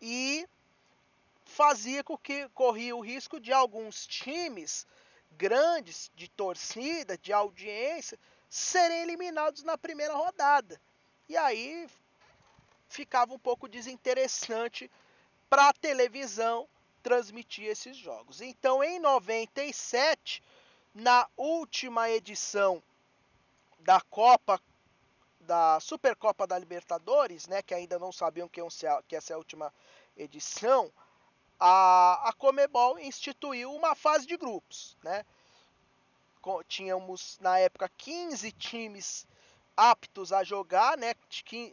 e 0.02 0.46
fazia 1.44 2.02
com 2.02 2.18
que 2.18 2.48
corria 2.48 2.96
o 2.96 3.00
risco 3.00 3.40
de 3.40 3.52
alguns 3.52 4.06
times 4.06 4.84
grandes 5.36 6.10
de 6.14 6.28
torcida, 6.28 7.16
de 7.18 7.32
audiência, 7.32 8.18
serem 8.48 9.02
eliminados 9.02 9.62
na 9.62 9.76
primeira 9.76 10.14
rodada. 10.14 10.80
E 11.28 11.36
aí 11.36 11.88
ficava 12.88 13.34
um 13.34 13.38
pouco 13.38 13.68
desinteressante 13.68 14.90
para 15.48 15.68
a 15.68 15.72
televisão 15.72 16.68
transmitir 17.02 17.66
esses 17.66 17.96
jogos. 17.96 18.40
Então, 18.40 18.82
em 18.82 18.98
97, 18.98 20.42
na 20.94 21.28
última 21.36 22.10
edição 22.10 22.82
da 23.80 24.00
Copa 24.00 24.60
da 25.40 25.78
Supercopa 25.78 26.44
da 26.44 26.58
Libertadores, 26.58 27.46
né, 27.46 27.62
que 27.62 27.72
ainda 27.72 28.00
não 28.00 28.10
sabiam 28.10 28.48
que, 28.48 28.60
essa 28.60 29.32
é 29.32 29.34
a 29.34 29.38
última 29.38 29.72
edição, 30.16 30.92
a, 31.58 32.28
a 32.28 32.32
Comebol 32.32 32.98
instituiu 32.98 33.72
uma 33.72 33.94
fase 33.94 34.26
de 34.26 34.36
grupos, 34.36 34.96
né? 35.02 35.24
Tínhamos 36.68 37.38
na 37.40 37.58
época 37.58 37.90
15 37.98 38.52
times 38.52 39.26
aptos 39.76 40.32
a 40.32 40.44
jogar, 40.44 40.96
né? 40.96 41.14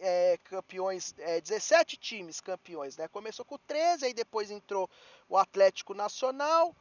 É, 0.01 0.37
campeões, 0.45 1.13
é, 1.19 1.39
17 1.39 1.95
times 1.97 2.41
campeões, 2.41 2.97
né? 2.97 3.07
Começou 3.07 3.45
com 3.45 3.57
13, 3.57 4.05
aí 4.05 4.13
depois 4.13 4.51
entrou 4.51 4.89
o 5.29 5.37
Atlético 5.37 5.93
Nacional, 5.93 6.75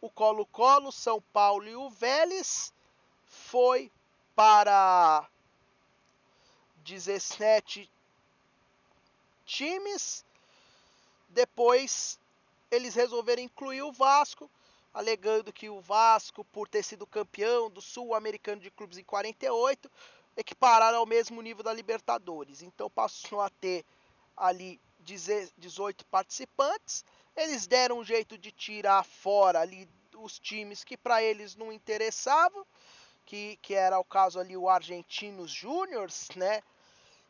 o 0.00 0.10
Colo-Colo, 0.10 0.92
São 0.92 1.22
Paulo 1.32 1.66
e 1.66 1.76
o 1.76 1.88
Vélez. 1.88 2.72
Foi 3.26 3.90
para 4.34 5.28
17 6.84 7.90
times. 9.46 10.24
Depois 11.30 12.18
eles 12.70 12.94
resolveram 12.94 13.42
incluir 13.42 13.82
o 13.82 13.92
Vasco, 13.92 14.50
alegando 14.92 15.52
que 15.52 15.68
o 15.68 15.80
Vasco, 15.80 16.44
por 16.44 16.68
ter 16.68 16.82
sido 16.82 17.06
campeão 17.06 17.70
do 17.70 17.80
Sul-Americano 17.80 18.60
de 18.60 18.70
Clubes 18.70 18.98
em 18.98 19.04
48, 19.04 19.90
equipararam 20.36 20.98
ao 20.98 21.06
mesmo 21.06 21.40
nível 21.42 21.62
da 21.62 21.72
Libertadores. 21.72 22.62
Então 22.62 22.90
passou 22.90 23.40
a 23.40 23.50
ter 23.50 23.84
ali 24.36 24.80
18 24.98 26.04
participantes. 26.06 27.04
Eles 27.36 27.66
deram 27.66 27.98
um 27.98 28.04
jeito 28.04 28.36
de 28.36 28.52
tirar 28.52 29.04
fora 29.04 29.60
ali 29.60 29.88
os 30.16 30.38
times 30.38 30.82
que 30.84 30.96
para 30.96 31.22
eles 31.22 31.54
não 31.54 31.72
interessavam, 31.72 32.66
que, 33.24 33.56
que 33.62 33.74
era 33.74 33.98
o 33.98 34.04
caso 34.04 34.38
ali 34.38 34.56
o 34.56 34.68
Argentinos 34.68 35.50
Júniors, 35.50 36.28
né? 36.34 36.62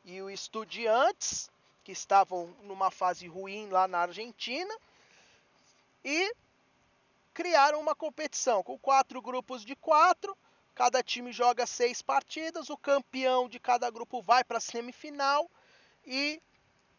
E 0.05 0.23
o 0.23 0.31
Estudiantes, 0.31 1.51
que 1.85 1.93
estavam 1.93 2.47
numa 2.63 2.91
fase 2.91 3.27
ruim 3.27 3.69
lá 3.69 3.87
na 3.87 4.01
Argentina 4.01 4.75
e 6.05 6.35
criaram 7.35 7.81
uma 7.81 7.95
competição 7.95 8.63
com 8.63 8.79
quatro 8.79 9.23
grupos 9.23 9.65
de 9.65 9.77
quatro. 9.77 10.37
Cada 10.75 11.03
time 11.03 11.33
joga 11.33 11.67
seis 11.67 12.03
partidas, 12.03 12.71
o 12.71 12.77
campeão 12.77 13.49
de 13.49 13.59
cada 13.59 13.91
grupo 13.91 14.23
vai 14.23 14.45
para 14.45 14.59
a 14.59 14.61
semifinal 14.61 15.51
e 16.07 16.41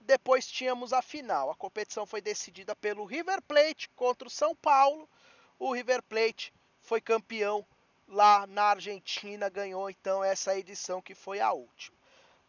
depois 0.01 0.47
tínhamos 0.47 0.93
a 0.93 1.01
final. 1.01 1.51
A 1.51 1.55
competição 1.55 2.05
foi 2.05 2.21
decidida 2.21 2.75
pelo 2.75 3.05
River 3.05 3.41
Plate 3.41 3.89
contra 3.95 4.27
o 4.27 4.31
São 4.31 4.55
Paulo. 4.55 5.09
O 5.57 5.73
River 5.73 6.01
Plate 6.03 6.53
foi 6.81 6.99
campeão 6.99 7.65
lá 8.07 8.47
na 8.47 8.63
Argentina, 8.63 9.49
ganhou 9.49 9.89
então 9.89 10.23
essa 10.23 10.57
edição 10.57 11.01
que 11.01 11.13
foi 11.13 11.39
a 11.39 11.51
última. 11.51 11.97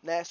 Né? 0.03 0.23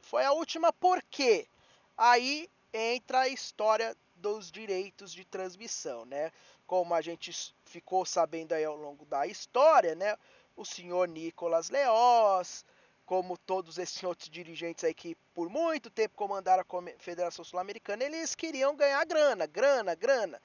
Foi 0.00 0.24
a 0.24 0.32
última 0.32 0.72
porque 0.72 1.48
aí 1.96 2.48
entra 2.72 3.20
a 3.20 3.28
história 3.28 3.96
dos 4.26 4.50
direitos 4.50 5.12
de 5.12 5.24
transmissão, 5.24 6.04
né? 6.04 6.32
Como 6.66 6.92
a 6.92 7.00
gente 7.00 7.30
ficou 7.64 8.04
sabendo 8.04 8.54
aí 8.54 8.64
ao 8.64 8.76
longo 8.76 9.04
da 9.06 9.24
história, 9.24 9.94
né? 9.94 10.16
O 10.56 10.64
senhor 10.64 11.06
Nicolas 11.06 11.70
Leoz, 11.70 12.64
como 13.04 13.38
todos 13.38 13.78
esses 13.78 14.02
outros 14.02 14.28
dirigentes 14.28 14.82
aí 14.82 14.92
que 14.92 15.14
por 15.32 15.48
muito 15.48 15.88
tempo 15.90 16.16
comandaram 16.16 16.64
a 16.68 17.00
Federação 17.00 17.44
Sul-Americana, 17.44 18.02
eles 18.02 18.34
queriam 18.34 18.74
ganhar 18.74 19.04
grana, 19.06 19.46
grana, 19.46 19.94
grana. 19.94 20.42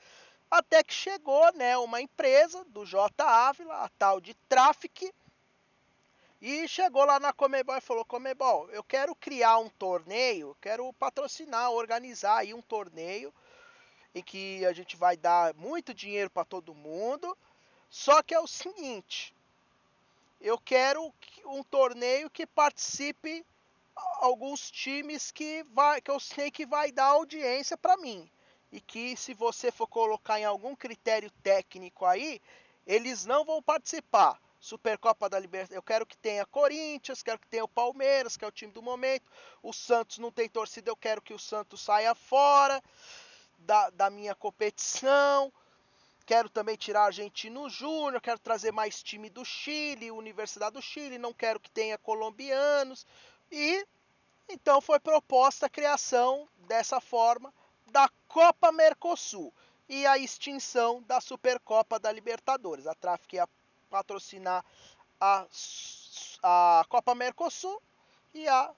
Até 0.50 0.84
que 0.84 0.94
chegou, 0.94 1.52
né, 1.56 1.76
uma 1.80 2.02
empresa 2.02 2.64
do 2.66 2.86
J 2.86 3.24
Ávila, 3.24 3.84
a 3.84 3.90
tal 3.90 4.22
de 4.22 4.36
Traffic, 4.48 5.12
e 6.40 6.68
chegou 6.68 7.04
lá 7.06 7.20
na 7.20 7.34
Comebol 7.34 7.78
e 7.78 7.82
falou: 7.82 8.06
Comebol, 8.06 8.70
eu 8.70 8.84
quero 8.84 9.16
criar 9.16 9.58
um 9.58 9.70
torneio, 9.70 10.56
quero 10.62 10.92
patrocinar, 10.94 11.72
organizar 11.72 12.38
aí 12.38 12.54
um 12.54 12.62
torneio 12.62 13.34
em 14.14 14.22
que 14.22 14.66
a 14.66 14.74
gente 14.74 14.96
vai 14.96 15.16
dar 15.16 15.54
muito 15.56 15.94
dinheiro 15.94 16.30
para 16.30 16.46
todo 16.46 16.76
mundo. 16.76 17.38
Só 17.90 18.22
que 18.22 18.34
é 18.34 18.40
o 18.40 18.48
seguinte, 18.48 19.34
eu 20.40 20.58
quero 20.58 21.14
um 21.46 21.64
torneio 21.64 22.30
que 22.30 22.46
participe 22.46 23.46
alguns 24.20 24.72
times 24.72 25.32
que 25.32 25.64
vai 25.74 26.02
que 26.02 26.10
eu 26.10 26.20
sei 26.20 26.50
que 26.50 26.66
vai 26.66 26.92
dar 26.92 27.06
audiência 27.06 27.78
para 27.78 27.98
mim 27.98 28.30
e 28.72 28.80
que 28.80 29.18
se 29.18 29.34
você 29.34 29.72
for 29.72 29.88
colocar 29.88 30.40
em 30.40 30.46
algum 30.46 30.76
critério 30.76 31.30
técnico 31.44 32.06
aí, 32.06 32.42
eles 32.88 33.26
não 33.26 33.44
vão 33.44 33.62
participar. 33.62 34.40
Supercopa 34.60 35.28
da 35.28 35.40
Libertadores, 35.40 35.76
eu 35.76 35.82
quero 35.82 36.06
que 36.06 36.16
tenha 36.16 36.46
Corinthians, 36.46 37.24
quero 37.24 37.40
que 37.40 37.48
tenha 37.48 37.64
o 37.64 37.68
Palmeiras, 37.68 38.38
que 38.38 38.46
é 38.46 38.48
o 38.48 38.52
time 38.52 38.72
do 38.72 38.82
momento. 38.82 39.30
O 39.62 39.74
Santos 39.74 40.20
não 40.20 40.32
tem 40.32 40.48
torcida, 40.48 40.90
eu 40.90 40.96
quero 40.96 41.22
que 41.22 41.34
o 41.34 41.40
Santos 41.40 41.82
saia 41.82 42.14
fora 42.14 42.82
da, 43.62 43.90
da 43.90 44.10
minha 44.10 44.36
competição. 44.36 45.52
Quero 46.26 46.50
também 46.50 46.76
tirar 46.76 47.06
Argentino 47.06 47.70
Júnior, 47.70 48.22
quero 48.22 48.40
trazer 48.40 48.72
mais 48.72 49.02
time 49.02 49.30
do 49.30 49.44
Chile, 49.44 50.12
Universidade 50.12 50.74
do 50.74 50.82
Chile, 50.82 51.18
não 51.18 51.34
quero 51.34 51.60
que 51.60 51.70
tenha 51.70 51.98
colombianos. 51.98 53.06
E 53.52 53.86
então 54.48 54.80
foi 54.82 55.00
proposta 55.00 55.66
a 55.66 55.70
criação 55.70 56.48
dessa 56.68 57.02
forma 57.02 57.54
da 57.88 58.10
Copa 58.28 58.72
Mercosul 58.72 59.54
e 59.90 60.06
a 60.06 60.18
extinção 60.18 61.02
da 61.04 61.20
Supercopa 61.20 62.00
da 62.00 62.12
Libertadores. 62.12 62.88
A 62.88 62.96
Traffic 62.96 63.36
ia 63.36 63.50
patrocinar 63.90 64.64
a, 65.20 65.46
a 66.42 66.86
Copa 66.88 67.14
Mercosul 67.14 67.82
e 68.34 68.48
a 68.48 68.72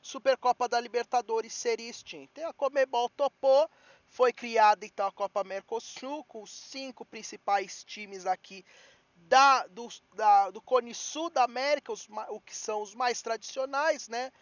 Supercopa 0.00 0.68
da 0.68 0.80
Libertadores 0.80 1.52
seria 1.52 1.90
extinta. 1.90 2.40
E 2.40 2.44
a 2.44 2.52
Comebol 2.52 3.10
topou 3.10 3.68
foi 4.16 4.32
criada 4.32 4.86
então 4.86 5.06
a 5.06 5.12
Copa 5.12 5.44
Mercosul 5.44 6.24
com 6.24 6.42
os 6.42 6.50
cinco 6.50 7.04
principais 7.04 7.84
times 7.84 8.24
aqui 8.24 8.64
da, 9.14 9.66
do, 9.66 9.88
da, 10.14 10.50
do 10.50 10.62
Cone 10.62 10.94
Sul 10.94 11.28
da 11.28 11.44
América, 11.44 11.92
os, 11.92 12.08
o 12.30 12.40
que 12.40 12.56
são 12.56 12.80
os 12.80 12.94
mais 12.94 13.20
tradicionais, 13.20 14.08
né? 14.08 14.32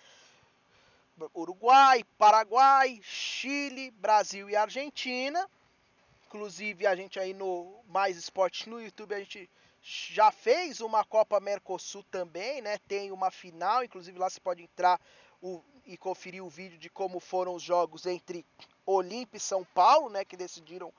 Uruguai, 1.34 2.04
Paraguai, 2.16 3.00
Chile, 3.02 3.90
Brasil 3.90 4.48
e 4.48 4.54
Argentina. 4.54 5.44
Inclusive 6.28 6.86
a 6.86 6.94
gente 6.94 7.18
aí 7.18 7.34
no 7.34 7.82
Mais 7.88 8.16
Esporte 8.16 8.68
no 8.68 8.80
YouTube 8.80 9.12
a 9.12 9.18
gente 9.18 9.50
já 9.82 10.30
fez 10.30 10.80
uma 10.80 11.04
Copa 11.04 11.40
Mercosul 11.40 12.04
também, 12.04 12.62
né? 12.62 12.78
Tem 12.86 13.10
uma 13.10 13.32
final, 13.32 13.82
inclusive 13.82 14.16
lá 14.20 14.30
você 14.30 14.38
pode 14.38 14.62
entrar 14.62 15.00
o, 15.42 15.64
e 15.86 15.96
conferir 15.96 16.42
o 16.42 16.48
vídeo 16.48 16.78
de 16.78 16.88
como 16.88 17.20
foram 17.20 17.54
os 17.54 17.62
jogos 17.62 18.06
entre 18.06 18.44
Olímpia 18.86 19.38
e 19.38 19.40
São 19.40 19.64
Paulo, 19.64 20.10
né, 20.10 20.24
que 20.24 20.36
decidiram 20.36 20.92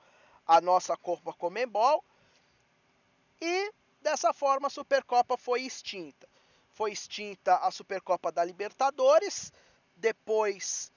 a 0.46 0.60
nossa 0.60 0.96
Copa 0.96 1.32
Comembol. 1.32 2.04
E 3.40 3.72
dessa 4.00 4.32
forma 4.32 4.68
a 4.68 4.70
Supercopa 4.70 5.36
foi 5.36 5.62
extinta. 5.62 6.28
Foi 6.72 6.92
extinta 6.92 7.56
a 7.56 7.70
Supercopa 7.70 8.30
da 8.30 8.44
Libertadores, 8.44 9.52
depois 9.96 10.92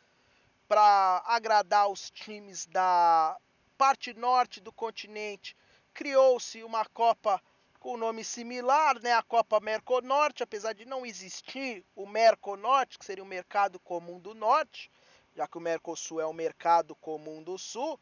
para 0.67 1.23
agradar 1.25 1.89
os 1.89 2.11
times 2.11 2.67
da 2.67 3.35
parte 3.75 4.13
norte 4.13 4.59
do 4.59 4.71
continente, 4.71 5.57
criou-se 5.93 6.63
uma 6.63 6.85
Copa 6.85 7.41
com 7.79 7.95
nome 7.95 8.23
similar, 8.23 8.99
né, 9.01 9.13
a 9.13 9.23
Copa 9.23 9.59
Merconorte, 9.59 10.43
apesar 10.43 10.73
de 10.73 10.85
não 10.85 11.05
existir 11.05 11.85
o 11.95 12.05
Merconorte, 12.05 12.99
que 12.99 13.05
seria 13.05 13.23
o 13.23 13.27
mercado 13.27 13.79
comum 13.79 14.19
do 14.19 14.35
norte, 14.35 14.91
já 15.35 15.47
que 15.47 15.57
o 15.57 15.61
Mercosul 15.61 16.19
é 16.19 16.25
o 16.25 16.33
mercado 16.33 16.95
comum 16.95 17.41
do 17.41 17.57
Sul, 17.57 17.99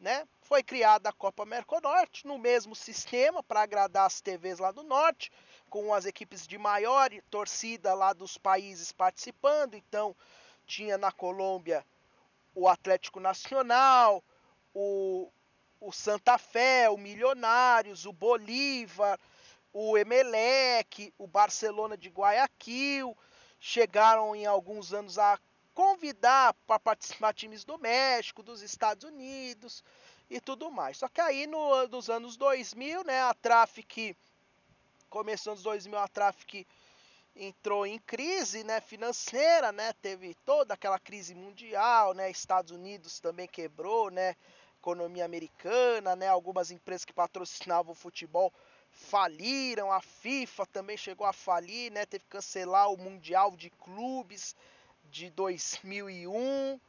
né? 0.00 0.26
Foi 0.42 0.62
criada 0.62 1.08
a 1.08 1.12
Copa 1.12 1.44
Merconorte 1.44 2.26
no 2.26 2.38
mesmo 2.38 2.74
sistema 2.74 3.42
para 3.42 3.62
agradar 3.62 4.06
as 4.06 4.20
TVs 4.20 4.58
lá 4.58 4.70
do 4.72 4.82
norte, 4.82 5.30
com 5.68 5.92
as 5.92 6.06
equipes 6.06 6.46
de 6.46 6.56
maior 6.56 7.10
torcida 7.30 7.94
lá 7.94 8.12
dos 8.12 8.38
países 8.38 8.92
participando. 8.92 9.74
Então, 9.74 10.16
tinha 10.66 10.96
na 10.96 11.12
Colômbia 11.12 11.84
o 12.54 12.68
Atlético 12.68 13.20
Nacional, 13.20 14.22
o, 14.74 15.30
o 15.80 15.92
Santa 15.92 16.38
Fé, 16.38 16.88
o 16.90 16.96
Milionários, 16.96 18.06
o 18.06 18.12
Bolívar, 18.12 19.18
o 19.72 19.96
Emelec, 19.96 21.12
o 21.18 21.26
Barcelona 21.26 21.96
de 21.96 22.08
Guayaquil. 22.08 23.16
Chegaram 23.60 24.34
em 24.34 24.46
alguns 24.46 24.92
anos 24.92 25.18
a 25.18 25.38
convidar 25.74 26.54
para 26.66 26.78
participar 26.78 27.32
times 27.32 27.64
do 27.64 27.78
México, 27.78 28.42
dos 28.42 28.62
Estados 28.62 29.04
Unidos 29.04 29.84
e 30.28 30.40
tudo 30.40 30.70
mais. 30.70 30.98
Só 30.98 31.08
que 31.08 31.20
aí 31.20 31.46
no, 31.46 31.86
nos 31.88 32.10
anos 32.10 32.36
2000, 32.36 33.04
né, 33.04 33.22
a 33.22 33.34
Traffic 33.34 34.16
começou 35.08 35.54
nos 35.54 35.62
2000 35.62 35.98
a 35.98 36.08
Traffic 36.08 36.66
entrou 37.34 37.86
em 37.86 37.98
crise, 38.00 38.64
né, 38.64 38.80
financeira, 38.80 39.70
né, 39.70 39.92
teve 40.02 40.34
toda 40.44 40.74
aquela 40.74 40.98
crise 40.98 41.34
mundial, 41.34 42.12
né, 42.12 42.30
Estados 42.30 42.72
Unidos 42.72 43.20
também 43.20 43.46
quebrou, 43.46 44.10
né, 44.10 44.34
economia 44.78 45.24
americana, 45.24 46.16
né, 46.16 46.28
algumas 46.28 46.70
empresas 46.70 47.04
que 47.04 47.12
patrocinavam 47.12 47.92
o 47.92 47.96
futebol 47.96 48.52
faliram, 48.90 49.92
a 49.92 50.00
FIFA 50.00 50.66
também 50.66 50.96
chegou 50.96 51.26
a 51.26 51.32
falir, 51.32 51.92
né, 51.92 52.06
teve 52.06 52.24
que 52.24 52.30
cancelar 52.30 52.90
o 52.90 52.96
mundial 52.96 53.56
de 53.56 53.70
clubes 53.70 54.56
de 55.10 55.30
2001, 55.30 56.80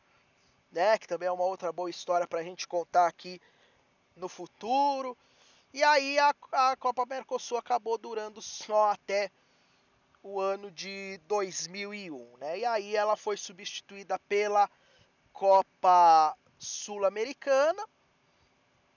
né? 0.72 0.98
Que 0.98 1.08
também 1.08 1.28
é 1.28 1.32
uma 1.32 1.44
outra 1.44 1.72
boa 1.72 1.90
história 1.90 2.28
para 2.28 2.40
a 2.40 2.44
gente 2.44 2.68
contar 2.68 3.08
aqui 3.08 3.42
no 4.16 4.30
futuro. 4.30 5.18
E 5.74 5.84
aí 5.84 6.18
a, 6.20 6.34
a 6.52 6.76
Copa 6.76 7.06
Mercosul 7.06 7.58
acabou 7.58 7.98
durando 7.98 8.42
só 8.42 8.92
até 8.92 9.32
o 10.22 10.40
ano 10.40 10.70
de 10.72 11.20
2001, 11.28 12.38
né? 12.38 12.60
E 12.60 12.66
aí 12.66 12.96
ela 12.96 13.16
foi 13.16 13.38
substituída 13.38 14.20
pela 14.28 14.70
Copa 15.32 16.36
Sul-Americana 16.60 17.84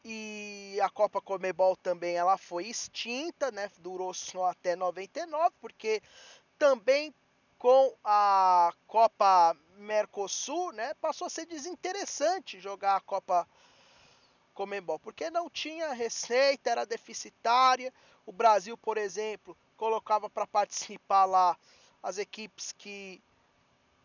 e 0.04 0.78
a 0.82 0.90
Copa 0.90 1.20
Comebol 1.20 1.76
também 1.76 2.16
ela 2.16 2.36
foi 2.36 2.66
extinta, 2.66 3.50
né? 3.52 3.70
Durou 3.78 4.12
só 4.12 4.46
até 4.46 4.74
99, 4.74 5.54
porque 5.60 6.02
também 6.58 7.14
com 7.62 7.94
a 8.02 8.72
Copa 8.88 9.56
Mercosul, 9.76 10.72
né, 10.72 10.94
passou 10.94 11.28
a 11.28 11.30
ser 11.30 11.46
desinteressante 11.46 12.58
jogar 12.58 12.96
a 12.96 13.00
Copa 13.00 13.46
Comembol, 14.52 14.98
porque 14.98 15.30
não 15.30 15.48
tinha 15.48 15.92
receita, 15.92 16.70
era 16.70 16.84
deficitária. 16.84 17.94
O 18.26 18.32
Brasil, 18.32 18.76
por 18.76 18.98
exemplo, 18.98 19.56
colocava 19.76 20.28
para 20.28 20.46
participar 20.46 21.24
lá 21.24 21.56
as 22.02 22.18
equipes 22.18 22.72
que 22.72 23.22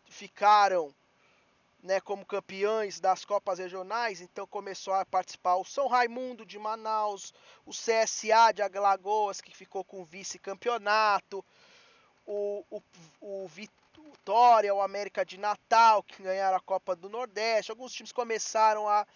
ficaram 0.06 0.94
né, 1.82 2.00
como 2.00 2.26
campeões 2.26 2.98
das 2.98 3.24
Copas 3.24 3.58
Regionais, 3.58 4.20
então 4.20 4.46
começou 4.46 4.94
a 4.94 5.04
participar 5.06 5.56
o 5.56 5.64
São 5.64 5.86
Raimundo 5.86 6.44
de 6.44 6.58
Manaus, 6.58 7.32
o 7.64 7.70
CSA 7.70 8.52
de 8.52 8.62
Alagoas, 8.62 9.40
que 9.40 9.56
ficou 9.56 9.84
com 9.84 10.04
vice-campeonato, 10.04 11.44
o, 12.26 12.64
o, 12.70 12.82
o 13.20 13.48
Vitória, 13.48 14.74
o 14.74 14.82
América 14.82 15.24
de 15.24 15.38
Natal, 15.38 16.02
que 16.02 16.22
ganharam 16.22 16.56
a 16.56 16.60
Copa 16.60 16.94
do 16.94 17.08
Nordeste. 17.08 17.70
Alguns 17.70 17.92
times 17.92 18.12
começaram 18.12 18.88
a 18.88 19.06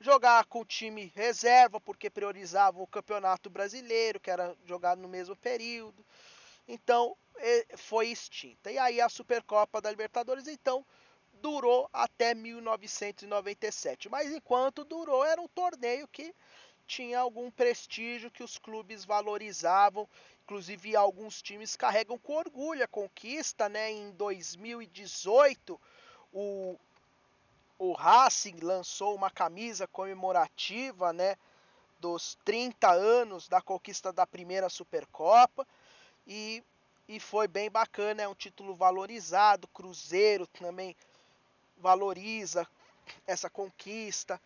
jogar 0.00 0.44
com 0.46 0.60
o 0.60 0.64
time 0.64 1.12
reserva, 1.14 1.80
porque 1.80 2.10
priorizavam 2.10 2.82
o 2.82 2.86
Campeonato 2.86 3.50
Brasileiro, 3.50 4.18
que 4.18 4.30
era 4.30 4.56
jogado 4.64 5.00
no 5.00 5.08
mesmo 5.08 5.36
período. 5.36 6.04
Então, 6.66 7.16
foi 7.76 8.08
extinta. 8.08 8.70
E 8.70 8.78
aí 8.78 9.00
a 9.00 9.08
Supercopa 9.08 9.80
da 9.80 9.90
Libertadores, 9.90 10.46
então, 10.48 10.84
durou 11.38 11.88
até 11.92 12.34
1997. 12.34 14.08
Mas 14.08 14.30
enquanto 14.30 14.84
durou, 14.84 15.24
era 15.24 15.40
um 15.40 15.48
torneio 15.48 16.06
que 16.08 16.34
tinha 16.86 17.18
algum 17.18 17.50
prestígio 17.50 18.30
que 18.30 18.42
os 18.42 18.58
clubes 18.58 19.04
valorizavam 19.04 20.08
Inclusive, 20.48 20.96
alguns 20.96 21.42
times 21.42 21.76
carregam 21.76 22.16
com 22.16 22.32
orgulho 22.32 22.82
a 22.82 22.88
conquista, 22.88 23.68
né? 23.68 23.92
Em 23.92 24.10
2018, 24.12 25.78
o, 26.32 26.74
o 27.78 27.92
Racing 27.92 28.56
lançou 28.62 29.14
uma 29.14 29.30
camisa 29.30 29.86
comemorativa, 29.86 31.12
né? 31.12 31.36
Dos 32.00 32.38
30 32.46 32.90
anos 32.90 33.46
da 33.46 33.60
conquista 33.60 34.10
da 34.10 34.26
primeira 34.26 34.70
Supercopa. 34.70 35.68
E, 36.26 36.64
e 37.06 37.20
foi 37.20 37.46
bem 37.46 37.70
bacana, 37.70 38.22
é 38.22 38.28
um 38.28 38.34
título 38.34 38.74
valorizado. 38.74 39.68
Cruzeiro 39.68 40.46
também 40.46 40.96
valoriza 41.78 42.66
essa 43.26 43.48
conquista 43.48 44.40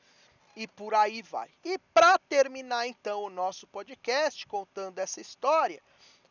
e 0.54 0.66
por 0.66 0.94
aí 0.94 1.22
vai. 1.22 1.50
E 1.64 1.78
para 1.94 2.18
terminar 2.18 2.86
então 2.86 3.22
o 3.22 3.30
nosso 3.30 3.66
podcast 3.66 4.46
contando 4.46 4.98
essa 4.98 5.20
história, 5.20 5.82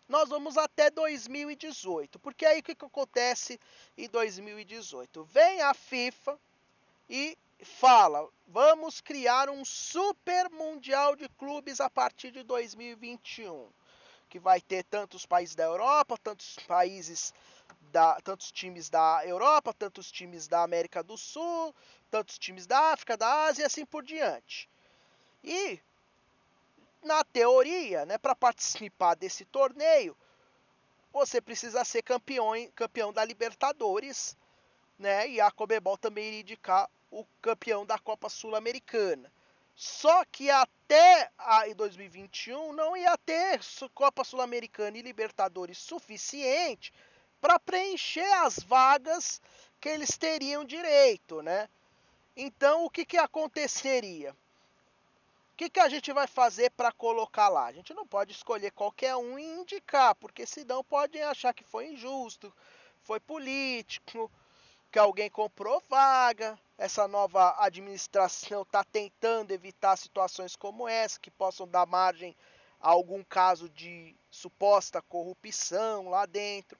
nós 0.07 0.29
vamos 0.29 0.57
até 0.57 0.89
2018. 0.89 2.19
Porque 2.19 2.45
aí 2.45 2.59
o 2.59 2.63
que, 2.63 2.75
que 2.75 2.85
acontece 2.85 3.59
em 3.97 4.07
2018? 4.09 5.23
Vem 5.23 5.61
a 5.61 5.73
FIFA 5.73 6.37
e 7.09 7.37
fala: 7.63 8.27
vamos 8.47 9.01
criar 9.01 9.49
um 9.49 9.63
super 9.63 10.49
mundial 10.49 11.15
de 11.15 11.27
clubes 11.29 11.79
a 11.79 11.89
partir 11.89 12.31
de 12.31 12.43
2021. 12.43 13.69
Que 14.29 14.39
vai 14.39 14.61
ter 14.61 14.83
tantos 14.85 15.25
países 15.25 15.55
da 15.55 15.63
Europa, 15.63 16.17
tantos 16.17 16.55
países 16.67 17.33
da, 17.91 18.19
tantos 18.21 18.51
times 18.51 18.89
da 18.89 19.21
Europa, 19.25 19.73
tantos 19.73 20.11
times 20.11 20.47
da 20.47 20.63
América 20.63 21.03
do 21.03 21.17
Sul, 21.17 21.75
tantos 22.09 22.39
times 22.39 22.65
da 22.65 22.93
África, 22.93 23.15
da 23.15 23.45
Ásia 23.45 23.63
e 23.63 23.65
assim 23.65 23.85
por 23.85 24.03
diante. 24.03 24.69
E 25.43 25.79
na 27.03 27.23
teoria, 27.23 28.05
né, 28.05 28.17
para 28.17 28.35
participar 28.35 29.15
desse 29.15 29.45
torneio, 29.45 30.15
você 31.11 31.41
precisa 31.41 31.83
ser 31.83 32.01
campeão, 32.01 32.53
campeão 32.75 33.11
da 33.11 33.25
Libertadores, 33.25 34.37
né? 34.97 35.27
E 35.27 35.41
a 35.41 35.51
Comebol 35.51 35.97
também 35.97 36.27
iria 36.27 36.41
indicar 36.41 36.89
o 37.09 37.25
campeão 37.41 37.85
da 37.85 37.99
Copa 37.99 38.29
Sul-Americana. 38.29 39.31
Só 39.75 40.23
que 40.25 40.49
até 40.49 41.29
a, 41.37 41.67
em 41.67 41.75
2021 41.75 42.71
não 42.71 42.95
ia 42.95 43.17
ter 43.17 43.59
Copa 43.93 44.23
Sul-Americana 44.23 44.97
e 44.97 45.01
Libertadores 45.01 45.77
suficiente 45.77 46.93
para 47.41 47.59
preencher 47.59 48.31
as 48.43 48.59
vagas 48.59 49.41
que 49.79 49.89
eles 49.89 50.17
teriam 50.17 50.63
direito, 50.63 51.41
né? 51.41 51.67
Então 52.37 52.85
o 52.85 52.89
que, 52.89 53.03
que 53.03 53.17
aconteceria? 53.17 54.33
que, 55.61 55.69
que 55.69 55.79
a 55.79 55.89
gente 55.89 56.11
vai 56.11 56.25
fazer 56.25 56.71
para 56.71 56.91
colocar 56.91 57.47
lá? 57.47 57.65
A 57.65 57.71
gente 57.71 57.93
não 57.93 58.07
pode 58.07 58.31
escolher 58.31 58.71
qualquer 58.71 59.15
um 59.15 59.37
e 59.37 59.43
indicar, 59.43 60.15
porque 60.15 60.43
senão 60.43 60.83
podem 60.83 61.21
achar 61.21 61.53
que 61.53 61.63
foi 61.63 61.89
injusto, 61.89 62.51
foi 63.03 63.19
político, 63.19 64.31
que 64.91 64.97
alguém 64.97 65.29
comprou 65.29 65.79
vaga. 65.87 66.57
Essa 66.79 67.07
nova 67.07 67.55
administração 67.59 68.63
está 68.63 68.83
tentando 68.83 69.51
evitar 69.51 69.95
situações 69.97 70.55
como 70.55 70.87
essa, 70.87 71.19
que 71.19 71.29
possam 71.29 71.67
dar 71.67 71.85
margem 71.85 72.35
a 72.79 72.89
algum 72.89 73.23
caso 73.23 73.69
de 73.69 74.15
suposta 74.31 74.99
corrupção 74.99 76.09
lá 76.09 76.25
dentro. 76.25 76.75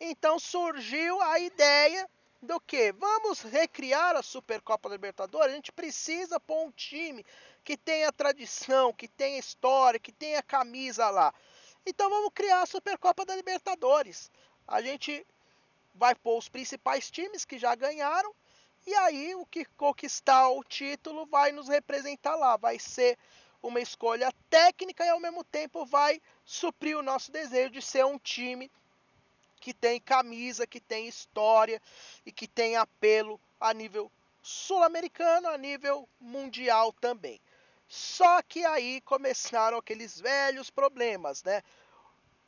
Então 0.00 0.38
surgiu 0.38 1.20
a 1.22 1.38
ideia 1.40 2.08
do 2.40 2.60
que? 2.60 2.92
Vamos 2.92 3.40
recriar 3.42 4.14
a 4.14 4.22
Supercopa 4.22 4.88
Libertadores? 4.88 5.52
A 5.52 5.56
gente 5.56 5.72
precisa 5.72 6.38
pôr 6.38 6.66
um 6.66 6.70
time 6.70 7.26
que 7.64 7.76
tenha 7.76 8.12
tradição, 8.12 8.92
que 8.92 9.08
tenha 9.08 9.38
história, 9.38 9.98
que 9.98 10.12
tenha 10.12 10.42
camisa 10.42 11.10
lá. 11.10 11.34
Então 11.84 12.08
vamos 12.08 12.30
criar 12.32 12.62
a 12.62 12.66
Supercopa 12.66 13.24
da 13.24 13.34
Libertadores. 13.34 14.30
A 14.66 14.80
gente 14.80 15.26
vai 15.94 16.14
pôr 16.14 16.38
os 16.38 16.48
principais 16.48 17.10
times 17.10 17.44
que 17.44 17.58
já 17.58 17.74
ganharam 17.74 18.32
e 18.86 18.94
aí 18.94 19.34
o 19.34 19.44
que 19.44 19.64
conquistar 19.64 20.48
o 20.48 20.62
título 20.62 21.26
vai 21.26 21.50
nos 21.50 21.68
representar 21.68 22.36
lá, 22.36 22.56
vai 22.56 22.78
ser 22.78 23.18
uma 23.60 23.80
escolha 23.80 24.32
técnica 24.48 25.04
e 25.04 25.08
ao 25.08 25.18
mesmo 25.18 25.42
tempo 25.42 25.84
vai 25.84 26.22
suprir 26.44 26.96
o 26.96 27.02
nosso 27.02 27.32
desejo 27.32 27.70
de 27.70 27.82
ser 27.82 28.06
um 28.06 28.18
time 28.18 28.70
que 29.68 29.74
tem 29.74 30.00
camisa, 30.00 30.66
que 30.66 30.80
tem 30.80 31.06
história 31.06 31.78
e 32.24 32.32
que 32.32 32.48
tem 32.48 32.76
apelo 32.76 33.38
a 33.60 33.74
nível 33.74 34.10
sul-americano, 34.42 35.46
a 35.46 35.58
nível 35.58 36.08
mundial 36.18 36.90
também. 36.90 37.38
Só 37.86 38.40
que 38.40 38.64
aí 38.64 39.02
começaram 39.02 39.76
aqueles 39.76 40.18
velhos 40.18 40.70
problemas, 40.70 41.42
né? 41.42 41.62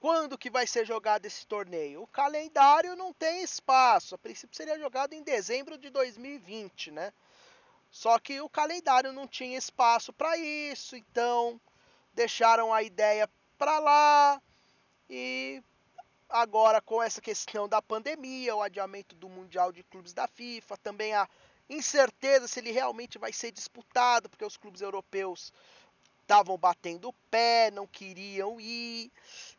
Quando 0.00 0.38
que 0.38 0.48
vai 0.48 0.66
ser 0.66 0.86
jogado 0.86 1.26
esse 1.26 1.46
torneio? 1.46 2.02
O 2.02 2.06
calendário 2.06 2.96
não 2.96 3.12
tem 3.12 3.42
espaço. 3.42 4.14
A 4.14 4.18
princípio 4.18 4.56
seria 4.56 4.78
jogado 4.78 5.12
em 5.12 5.22
dezembro 5.22 5.76
de 5.76 5.90
2020, 5.90 6.90
né? 6.90 7.12
Só 7.90 8.18
que 8.18 8.40
o 8.40 8.48
calendário 8.48 9.12
não 9.12 9.28
tinha 9.28 9.58
espaço 9.58 10.10
para 10.10 10.38
isso, 10.38 10.96
então 10.96 11.60
deixaram 12.14 12.72
a 12.72 12.82
ideia 12.82 13.28
para 13.58 13.78
lá 13.78 14.40
e 15.10 15.62
agora 16.30 16.80
com 16.80 17.02
essa 17.02 17.20
questão 17.20 17.68
da 17.68 17.82
pandemia, 17.82 18.54
o 18.54 18.62
adiamento 18.62 19.14
do 19.14 19.28
Mundial 19.28 19.72
de 19.72 19.82
Clubes 19.82 20.12
da 20.12 20.26
FIFA, 20.26 20.76
também 20.78 21.12
a 21.14 21.28
incerteza 21.68 22.48
se 22.48 22.60
ele 22.60 22.70
realmente 22.70 23.18
vai 23.18 23.32
ser 23.32 23.52
disputado, 23.52 24.28
porque 24.28 24.44
os 24.44 24.56
clubes 24.56 24.80
europeus 24.80 25.52
estavam 26.22 26.56
batendo 26.56 27.08
o 27.08 27.12
pé, 27.30 27.70
não 27.72 27.86
queriam 27.86 28.60
ir. 28.60 29.10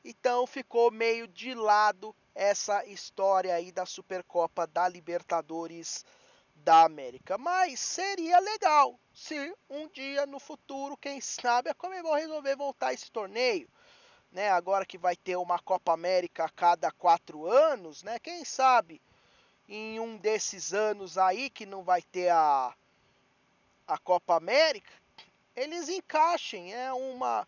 Então 0.03 0.47
ficou 0.47 0.89
meio 0.89 1.27
de 1.27 1.53
lado 1.53 2.15
essa 2.33 2.85
história 2.85 3.53
aí 3.53 3.71
da 3.71 3.85
Supercopa 3.85 4.65
da 4.65 4.87
Libertadores 4.87 6.05
da 6.55 6.83
América. 6.83 7.37
Mas 7.37 7.79
seria 7.79 8.39
legal 8.39 8.97
se 9.13 9.53
um 9.69 9.87
dia 9.89 10.25
no 10.25 10.39
futuro, 10.39 10.95
quem 10.95 11.19
sabe, 11.19 11.69
a 11.69 11.73
Comebol 11.73 12.15
resolver 12.15 12.55
voltar 12.55 12.93
esse 12.93 13.11
torneio. 13.11 13.67
Né, 14.31 14.49
agora 14.49 14.85
que 14.85 14.97
vai 14.97 15.15
ter 15.15 15.35
uma 15.35 15.59
Copa 15.59 15.91
América 15.91 16.45
a 16.45 16.49
cada 16.49 16.89
quatro 16.89 17.45
anos, 17.47 18.01
né? 18.01 18.17
Quem 18.17 18.45
sabe 18.45 19.01
em 19.67 19.99
um 19.99 20.15
desses 20.15 20.73
anos 20.73 21.17
aí 21.17 21.49
que 21.49 21.65
não 21.65 21.83
vai 21.83 22.01
ter 22.01 22.29
a, 22.29 22.73
a 23.85 23.97
Copa 23.97 24.37
América, 24.37 24.91
eles 25.53 25.89
encaixem 25.89 26.73
é 26.73 26.93
uma 26.93 27.45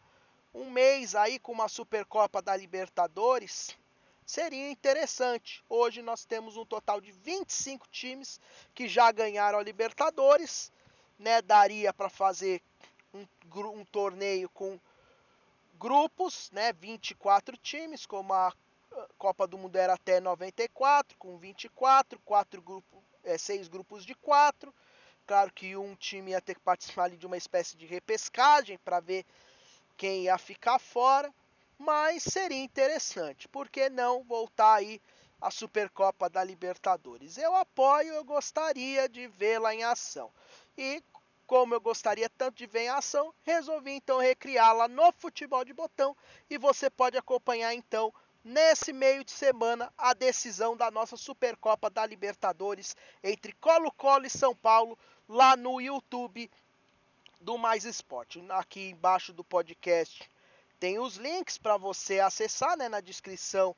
um 0.54 0.69
mês 0.69 1.15
aí 1.15 1.39
com 1.39 1.54
uma 1.54 1.69
Supercopa 1.69 2.41
da 2.41 2.56
Libertadores 2.56 3.78
seria 4.26 4.69
interessante. 4.69 5.63
Hoje 5.69 6.02
nós 6.02 6.26
temos 6.26 6.58
um 6.58 6.65
total 6.65 7.02
de 7.02 7.12
25 7.12 7.88
times 7.89 8.39
que 8.74 8.88
já 8.88 9.12
ganharam 9.12 9.60
a 9.60 9.63
Libertadores, 9.63 10.72
né? 11.19 11.41
Daria 11.41 11.93
para 11.93 12.10
fazer 12.10 12.62
um, 13.13 13.26
um, 13.56 13.86
torneio 13.86 14.50
com 14.50 14.80
grupos, 15.80 16.50
né? 16.52 16.74
24 16.74 17.58
times, 17.58 18.06
como 18.06 18.34
a 18.34 18.54
Copa 19.18 19.48
do 19.48 19.58
Mundo 19.58 19.76
era 19.76 19.94
até 19.94 20.20
94, 20.20 21.18
com 21.18 21.38
24, 21.38 22.20
quatro 22.20 22.62
grupos, 22.62 23.02
é, 23.24 23.38
seis 23.38 23.68
grupos 23.68 24.06
de 24.06 24.14
quatro. 24.16 24.74
Claro 25.26 25.52
que 25.54 25.76
um 25.76 25.96
time 25.96 26.32
ia 26.32 26.42
ter 26.42 26.56
que 26.56 26.62
participar 26.62 27.10
de 27.10 27.26
uma 27.26 27.38
espécie 27.38 27.78
de 27.78 27.86
repescagem 27.86 28.78
para 28.78 29.00
ver 29.00 29.26
quem 29.96 30.24
ia 30.24 30.38
ficar 30.38 30.80
fora, 30.80 31.34
mas 31.78 32.24
seria 32.24 32.62
interessante. 32.64 33.48
Por 33.48 33.70
que 33.70 33.90
não 33.90 34.24
voltar 34.24 34.76
aí 34.76 35.02
a 35.40 35.50
Supercopa 35.50 36.30
da 36.30 36.44
Libertadores? 36.44 37.38
Eu 37.38 37.56
apoio, 37.56 38.14
eu 38.14 38.24
gostaria 38.24 39.08
de 39.08 39.28
vê-la 39.28 39.74
em 39.74 39.84
ação. 39.84 40.30
E 40.78 41.02
como 41.46 41.74
eu 41.74 41.82
gostaria 41.82 42.30
tanto 42.30 42.58
de 42.58 42.66
ver 42.66 42.84
em 42.84 42.90
ação, 42.90 43.34
resolvi 43.44 43.92
então 43.92 44.20
recriá-la 44.20 44.88
no 44.88 45.12
futebol 45.14 45.64
de 45.64 45.74
botão 45.74 46.16
e 46.50 46.58
você 46.58 46.90
pode 46.90 47.18
acompanhar 47.18 47.74
então 47.74 48.14
nesse 48.44 48.92
meio 48.92 49.24
de 49.24 49.32
semana 49.32 49.92
a 49.98 50.14
decisão 50.14 50.76
da 50.76 50.92
nossa 50.92 51.16
Supercopa 51.16 51.90
da 51.90 52.06
Libertadores 52.06 52.96
entre 53.24 53.54
Colo-Colo 53.54 54.26
e 54.26 54.30
São 54.30 54.56
Paulo 54.56 54.98
lá 55.28 55.56
no 55.56 55.80
YouTube 55.80 56.50
do 57.40 57.58
Mais 57.58 57.86
Esporte. 57.86 58.44
Aqui 58.50 58.90
embaixo 58.90 59.32
do 59.34 59.44
podcast 59.44 60.30
tem 60.80 61.00
os 61.00 61.16
links 61.16 61.58
para 61.58 61.78
você 61.78 62.20
acessar, 62.20 62.78
né, 62.78 62.90
na 62.90 63.00
descrição 63.00 63.74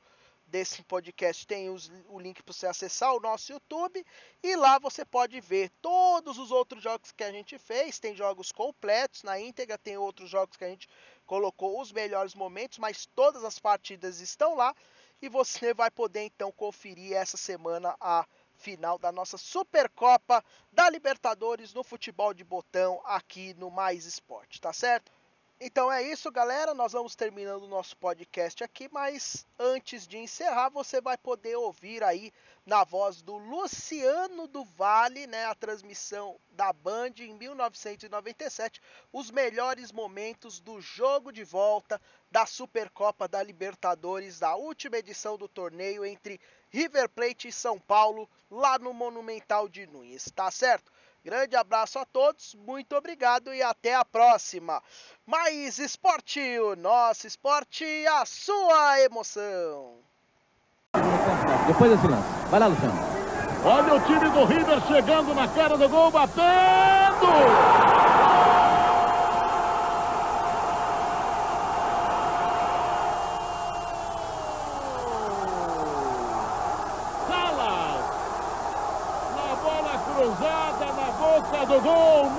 desse 0.46 0.82
podcast 0.82 1.46
tem 1.46 1.68
os, 1.68 1.90
o 2.08 2.18
link 2.18 2.42
para 2.42 2.52
você 2.52 2.66
acessar 2.66 3.14
o 3.14 3.20
nosso 3.20 3.52
YouTube 3.52 4.04
e 4.42 4.56
lá 4.56 4.78
você 4.78 5.04
pode 5.04 5.40
ver 5.40 5.70
todos 5.82 6.38
os 6.38 6.50
outros 6.50 6.82
jogos 6.82 7.12
que 7.12 7.24
a 7.24 7.32
gente 7.32 7.58
fez. 7.58 7.98
Tem 7.98 8.14
jogos 8.14 8.52
completos 8.52 9.22
na 9.22 9.38
íntegra, 9.40 9.76
tem 9.76 9.96
outros 9.96 10.30
jogos 10.30 10.56
que 10.56 10.64
a 10.64 10.68
gente 10.68 10.88
colocou 11.26 11.80
os 11.80 11.92
melhores 11.92 12.34
momentos, 12.34 12.78
mas 12.78 13.06
todas 13.06 13.44
as 13.44 13.58
partidas 13.58 14.20
estão 14.20 14.54
lá 14.54 14.74
e 15.20 15.28
você 15.28 15.74
vai 15.74 15.90
poder 15.90 16.22
então 16.22 16.52
conferir 16.52 17.14
essa 17.14 17.36
semana 17.36 17.96
a 18.00 18.26
final 18.54 18.98
da 18.98 19.12
nossa 19.12 19.36
Supercopa 19.36 20.44
da 20.72 20.88
Libertadores 20.88 21.74
no 21.74 21.84
futebol 21.84 22.32
de 22.32 22.44
botão 22.44 23.00
aqui 23.04 23.54
no 23.54 23.70
Mais 23.70 24.06
Esporte, 24.06 24.60
tá 24.60 24.72
certo? 24.72 25.12
Então 25.58 25.90
é 25.90 26.02
isso, 26.02 26.30
galera. 26.30 26.74
Nós 26.74 26.92
vamos 26.92 27.16
terminando 27.16 27.62
o 27.62 27.68
nosso 27.68 27.96
podcast 27.96 28.62
aqui, 28.62 28.90
mas 28.92 29.46
antes 29.58 30.06
de 30.06 30.18
encerrar, 30.18 30.68
você 30.68 31.00
vai 31.00 31.16
poder 31.16 31.56
ouvir 31.56 32.04
aí 32.04 32.30
na 32.66 32.84
voz 32.84 33.22
do 33.22 33.38
Luciano 33.38 34.46
do 34.46 34.64
Vale, 34.64 35.26
né, 35.26 35.46
a 35.46 35.54
transmissão 35.54 36.38
da 36.50 36.74
Band 36.74 37.14
em 37.20 37.32
1997, 37.32 38.82
os 39.10 39.30
melhores 39.30 39.92
momentos 39.92 40.60
do 40.60 40.78
jogo 40.78 41.32
de 41.32 41.42
volta 41.42 41.98
da 42.30 42.44
Supercopa 42.44 43.26
da 43.26 43.42
Libertadores, 43.42 44.40
da 44.40 44.56
última 44.56 44.98
edição 44.98 45.38
do 45.38 45.48
torneio 45.48 46.04
entre 46.04 46.38
River 46.68 47.08
Plate 47.08 47.48
e 47.48 47.52
São 47.52 47.78
Paulo, 47.78 48.28
lá 48.50 48.78
no 48.78 48.92
Monumental 48.92 49.68
de 49.68 49.86
Nunes, 49.86 50.30
tá 50.34 50.50
certo? 50.50 50.92
Grande 51.26 51.56
abraço 51.56 51.98
a 51.98 52.04
todos, 52.04 52.54
muito 52.54 52.94
obrigado 52.94 53.52
e 53.52 53.60
até 53.60 53.96
a 53.96 54.04
próxima. 54.04 54.80
Mais 55.26 55.76
esporte, 55.76 56.38
o 56.60 56.76
nosso 56.76 57.26
esporte, 57.26 57.84
a 58.06 58.24
sua 58.24 59.00
emoção. 59.00 59.94
Depois 61.66 61.90
desse 61.90 62.06
lance. 62.06 62.28
Vai 62.48 62.60
lá, 62.60 62.68
Luciano. 62.68 62.94
Olha 63.64 63.94
o 63.96 64.00
time 64.06 64.30
do 64.30 64.44
River 64.44 64.80
chegando 64.86 65.34
na 65.34 65.48
cara 65.48 65.76
do 65.76 65.88
gol, 65.88 66.12
batendo! 66.12 68.05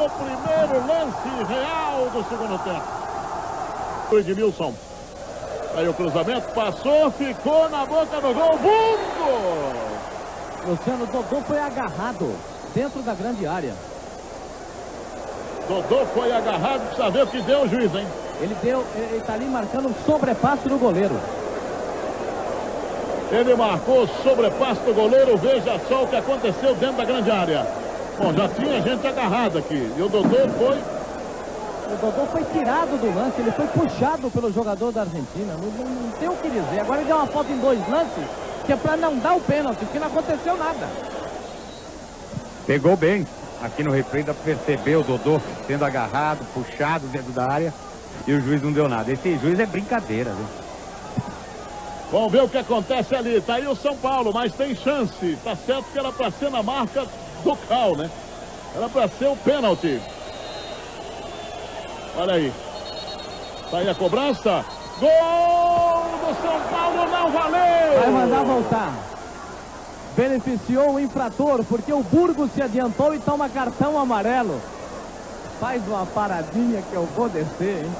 Primeiro 0.10 0.88
lance 0.88 1.30
real 1.48 2.10
do 2.12 2.24
segundo 2.30 2.64
tempo. 2.64 2.86
Foi 4.10 4.20
Edmilson. 4.20 4.74
Aí 5.76 5.88
o 5.88 5.94
cruzamento 5.94 6.52
passou, 6.54 7.12
ficou 7.12 7.70
na 7.70 7.86
boca 7.86 8.20
do 8.20 8.34
gol. 8.34 8.58
Bungo! 8.58 9.88
Luciano 10.68 11.06
Dodô 11.06 11.42
foi 11.42 11.60
agarrado 11.60 12.36
dentro 12.74 13.02
da 13.02 13.14
grande 13.14 13.46
área. 13.46 13.74
Dodô 15.68 16.06
foi 16.08 16.32
agarrado, 16.32 16.82
precisa 16.88 17.10
ver 17.10 17.24
o 17.24 17.28
que 17.28 17.42
deu 17.42 17.62
o 17.64 17.68
juiz, 17.68 17.94
hein? 17.94 18.08
Ele 18.42 18.56
deu, 18.62 18.86
ele 18.96 19.22
tá 19.26 19.34
ali 19.34 19.46
marcando 19.46 19.90
um 19.90 20.06
sobrepasso 20.06 20.68
do 20.70 20.78
goleiro. 20.78 21.20
Ele 23.32 23.56
marcou 23.56 24.04
o 24.04 24.08
sobrepasso 24.24 24.82
do 24.82 24.94
goleiro, 24.94 25.38
veja 25.38 25.80
só 25.88 26.04
o 26.04 26.08
que 26.08 26.16
aconteceu 26.16 26.74
dentro 26.76 26.98
da 26.98 27.06
grande 27.06 27.30
área. 27.30 27.68
Bom, 28.18 28.34
já 28.34 28.50
tinha 28.50 28.82
gente 28.82 29.08
agarrada 29.08 29.60
aqui. 29.60 29.94
E 29.96 30.02
o 30.02 30.10
Dodô 30.10 30.36
foi. 30.58 30.78
O 30.78 31.98
Dodô 32.02 32.26
foi 32.32 32.44
tirado 32.46 33.00
do 33.00 33.16
lance, 33.16 33.40
ele 33.40 33.52
foi 33.52 33.68
puxado 33.68 34.30
pelo 34.32 34.52
jogador 34.52 34.92
da 34.92 35.02
Argentina. 35.02 35.54
Não, 35.54 35.70
não, 35.70 36.02
não 36.04 36.12
tem 36.12 36.28
o 36.28 36.34
que 36.34 36.50
dizer. 36.50 36.82
Agora 36.82 37.00
ele 37.00 37.08
deu 37.08 37.16
uma 37.16 37.28
foto 37.28 37.52
em 37.52 37.60
dois 37.60 37.80
lances, 37.88 38.26
que 38.66 38.74
é 38.74 38.76
para 38.76 38.98
não 38.98 39.18
dar 39.20 39.36
o 39.36 39.42
pênalti, 39.42 39.78
porque 39.80 40.00
não 40.00 40.08
aconteceu 40.08 40.58
nada. 40.58 40.88
Pegou 42.66 42.98
bem. 42.98 43.26
Aqui 43.64 43.84
no 43.84 43.92
replay 43.92 44.24
dá 44.24 44.34
pra 44.34 44.44
perceber 44.44 44.98
o 44.98 45.04
Dodô 45.04 45.40
sendo 45.66 45.86
agarrado, 45.86 46.46
puxado 46.54 47.08
dentro 47.08 47.32
da 47.32 47.50
área. 47.50 47.74
E 48.26 48.34
o 48.34 48.42
juiz 48.42 48.62
não 48.62 48.72
deu 48.72 48.90
nada. 48.90 49.12
Esse 49.12 49.38
juiz 49.38 49.60
é 49.60 49.66
brincadeira, 49.66 50.32
viu? 50.32 50.46
Vamos 52.12 52.32
ver 52.32 52.42
o 52.42 52.50
que 52.50 52.58
acontece 52.58 53.16
ali. 53.16 53.40
Tá 53.42 53.56
aí 53.56 53.68
o 53.68 53.76
São 53.76 53.96
Paulo, 53.98 54.32
mas 54.34 54.54
tem 54.54 54.76
chance. 54.76 55.38
Tá 55.44 55.56
certo 55.56 55.86
que 55.92 56.00
era 56.00 56.12
para 56.12 56.32
ser 56.32 56.50
na 56.50 56.64
marca 56.64 57.06
local, 57.48 57.96
né? 57.96 58.10
Era 58.76 58.90
para 58.90 59.08
ser 59.08 59.28
o 59.28 59.36
pênalti. 59.36 60.02
Olha 62.18 62.34
aí. 62.34 62.54
Tá 63.72 63.78
aí 63.78 63.90
a 63.90 63.96
cobrança. 63.96 64.66
Gol 65.00 65.10
do 65.10 66.42
São 66.42 66.60
Paulo, 66.72 67.12
não 67.12 67.32
valeu! 67.32 68.00
Vai 68.00 68.10
mandar 68.10 68.44
voltar. 68.44 68.94
Beneficiou 70.16 70.94
o 70.94 71.00
infrator, 71.00 71.64
porque 71.66 71.94
o 71.94 72.02
Burgos 72.02 72.52
se 72.54 72.62
adiantou 72.62 73.14
e 73.14 73.20
toma 73.20 73.50
cartão 73.50 74.00
amarelo. 74.00 74.60
Faz 75.60 75.88
uma 75.88 76.06
paradinha 76.08 76.82
que 76.82 76.94
eu 76.94 77.08
vou 77.16 77.30
descer, 77.30 77.86
hein? 77.86 77.96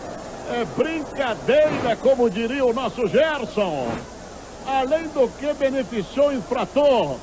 É 0.50 0.66
brincadeira, 0.78 1.96
como 2.02 2.30
diria 2.30 2.66
o 2.66 2.74
nosso 2.74 3.08
Gerson. 3.08 3.88
Além 4.66 5.04
do 5.10 5.28
que 5.38 5.54
beneficiou 5.54 6.30
o 6.30 6.34
infrator 6.34 7.18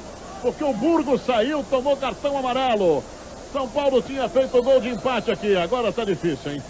porque 0.44 0.62
o 0.62 0.74
Burgo 0.74 1.18
saiu, 1.18 1.64
tomou 1.70 1.96
cartão 1.96 2.36
amarelo. 2.36 3.02
São 3.50 3.66
Paulo 3.66 4.02
tinha 4.02 4.28
feito 4.28 4.62
gol 4.62 4.78
de 4.78 4.90
empate 4.90 5.30
aqui, 5.30 5.56
agora 5.56 5.90
tá 5.90 6.04
difícil, 6.04 6.52
hein? 6.52 6.62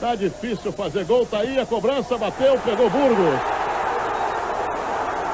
Tá 0.00 0.14
difícil 0.14 0.72
fazer 0.72 1.04
gol, 1.04 1.26
tá 1.26 1.40
aí 1.40 1.58
a 1.58 1.66
cobrança, 1.66 2.16
bateu, 2.16 2.58
pegou 2.60 2.88
Burgos. 2.88 3.40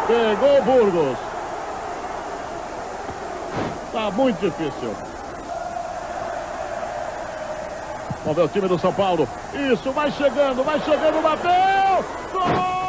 Pegou 0.09 0.63
Burgos. 0.63 1.19
Tá 3.93 4.11
muito 4.11 4.41
difícil. 4.41 4.97
Vamos 8.25 8.37
ver 8.37 8.43
o 8.43 8.49
time 8.49 8.67
do 8.67 8.79
São 8.79 8.93
Paulo. 8.93 9.29
Isso, 9.73 9.93
vai 9.93 10.11
chegando, 10.11 10.65
vai 10.65 10.81
chegando, 10.81 11.23
bateu! 11.23 12.05
Gol! 12.33 12.83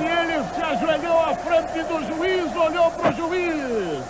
E 0.00 0.04
ele 0.04 0.38
se 0.54 0.62
ajoelhou 0.62 1.20
à 1.20 1.34
frente 1.34 1.82
do 1.82 1.96
juiz, 2.06 2.52
olhou 2.68 2.90
para 2.92 3.10
o 3.10 3.16
juiz. 3.16 4.04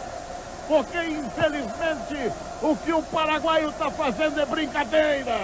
Porque, 0.67 0.99
infelizmente, 0.99 2.33
o 2.61 2.77
que 2.77 2.93
o 2.93 3.03
paraguaio 3.05 3.71
está 3.71 3.91
fazendo 3.91 4.41
é 4.41 4.45
brincadeira. 4.45 5.37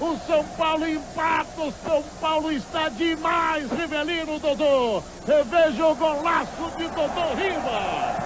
O 0.00 0.16
São 0.26 0.44
Paulo 0.58 0.88
empata, 0.88 1.60
o 1.60 1.72
São 1.84 2.02
Paulo 2.20 2.50
está 2.50 2.88
demais, 2.88 3.70
Rivelino, 3.70 4.40
Dodô. 4.40 5.02
Reveja 5.26 5.86
o 5.86 5.94
golaço 5.94 6.72
de 6.76 6.88
Dodô 6.88 7.34
Riva. 7.36 8.16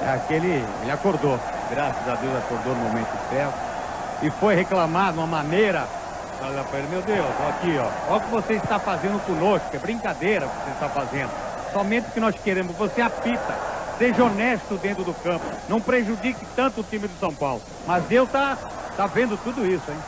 É 0.00 0.14
aquele, 0.14 0.64
ele 0.82 0.90
acordou, 0.90 1.38
graças 1.70 2.08
a 2.08 2.14
Deus 2.14 2.36
acordou 2.38 2.74
no 2.74 2.84
momento 2.84 3.10
certo. 3.28 3.68
E 4.22 4.30
foi 4.30 4.54
reclamar 4.54 5.12
de 5.12 5.18
uma 5.18 5.26
maneira 5.26 5.86
Olha 6.40 6.62
para 6.62 6.78
ele, 6.78 6.88
meu 6.88 7.02
Deus, 7.02 7.26
ó 7.44 7.48
aqui, 7.48 7.76
ó. 7.78 8.12
Olha 8.12 8.18
o 8.18 8.20
que 8.20 8.30
você 8.30 8.54
está 8.54 8.78
fazendo 8.78 9.20
conosco, 9.26 9.68
é 9.72 9.78
brincadeira 9.78 10.46
o 10.46 10.48
que 10.48 10.64
você 10.64 10.70
está 10.70 10.88
fazendo. 10.88 11.47
Somente 11.72 12.08
o 12.08 12.12
que 12.12 12.20
nós 12.20 12.34
queremos, 12.36 12.74
você 12.76 13.00
apita. 13.00 13.68
Seja 13.98 14.24
honesto 14.24 14.76
dentro 14.76 15.02
do 15.04 15.12
campo. 15.14 15.44
Não 15.68 15.80
prejudique 15.80 16.46
tanto 16.54 16.80
o 16.80 16.84
time 16.84 17.08
do 17.08 17.18
São 17.18 17.34
Paulo. 17.34 17.60
Mas 17.86 18.04
Deus 18.04 18.28
tá, 18.30 18.56
tá 18.96 19.06
vendo 19.06 19.36
tudo 19.42 19.66
isso, 19.66 19.90
hein? 19.90 19.98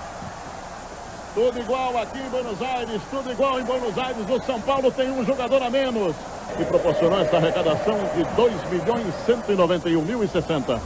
Tudo 1.34 1.60
igual 1.60 1.96
aqui 1.98 2.18
em 2.18 2.28
Buenos 2.28 2.60
Aires, 2.60 3.00
tudo 3.10 3.30
igual 3.30 3.60
em 3.60 3.64
Buenos 3.64 3.96
Aires. 3.96 4.28
O 4.28 4.40
São 4.44 4.60
Paulo 4.60 4.90
tem 4.90 5.10
um 5.10 5.24
jogador 5.24 5.62
a 5.62 5.70
menos. 5.70 6.14
E 6.58 6.64
proporcionou 6.64 7.20
essa 7.20 7.36
arrecadação 7.36 7.98
de 8.14 8.24
2 8.34 8.70
milhões 8.70 9.14
191 9.26 10.02
mil 10.02 10.24
e 10.24 10.28
60. 10.28 10.80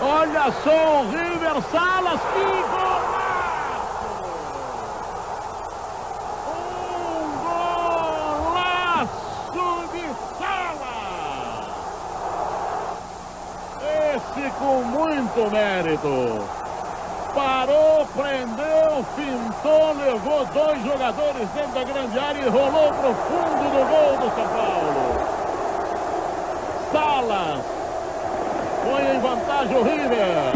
Olha 0.00 0.52
só 0.64 1.02
o 1.02 1.10
River 1.10 1.60
Salas, 1.70 2.20
que 2.20 2.44
golaço! 2.70 3.18
Um 6.48 7.28
golaço 9.04 9.88
de 9.92 10.04
Salas! 10.38 11.74
Esse 14.14 14.50
com 14.52 14.82
muito 15.38 15.50
mérito. 15.52 16.44
Parou, 17.34 18.06
prendeu, 18.16 19.04
fintou, 19.14 19.94
levou 19.94 20.44
dois 20.46 20.82
jogadores 20.82 21.48
dentro 21.54 21.72
da 21.72 21.84
grande 21.84 22.18
área 22.18 22.40
e 22.40 22.48
rolou 22.48 22.92
para 22.92 23.10
o 23.10 23.14
fundo 23.14 23.70
do 23.70 23.86
gol 23.88 24.16
do 24.18 24.34
São 24.34 24.48
Paulo. 24.48 25.28
Salas 26.92 27.64
põe 28.84 29.16
em 29.16 29.20
vantagem 29.20 29.76
o 29.76 29.82
River. 29.82 30.52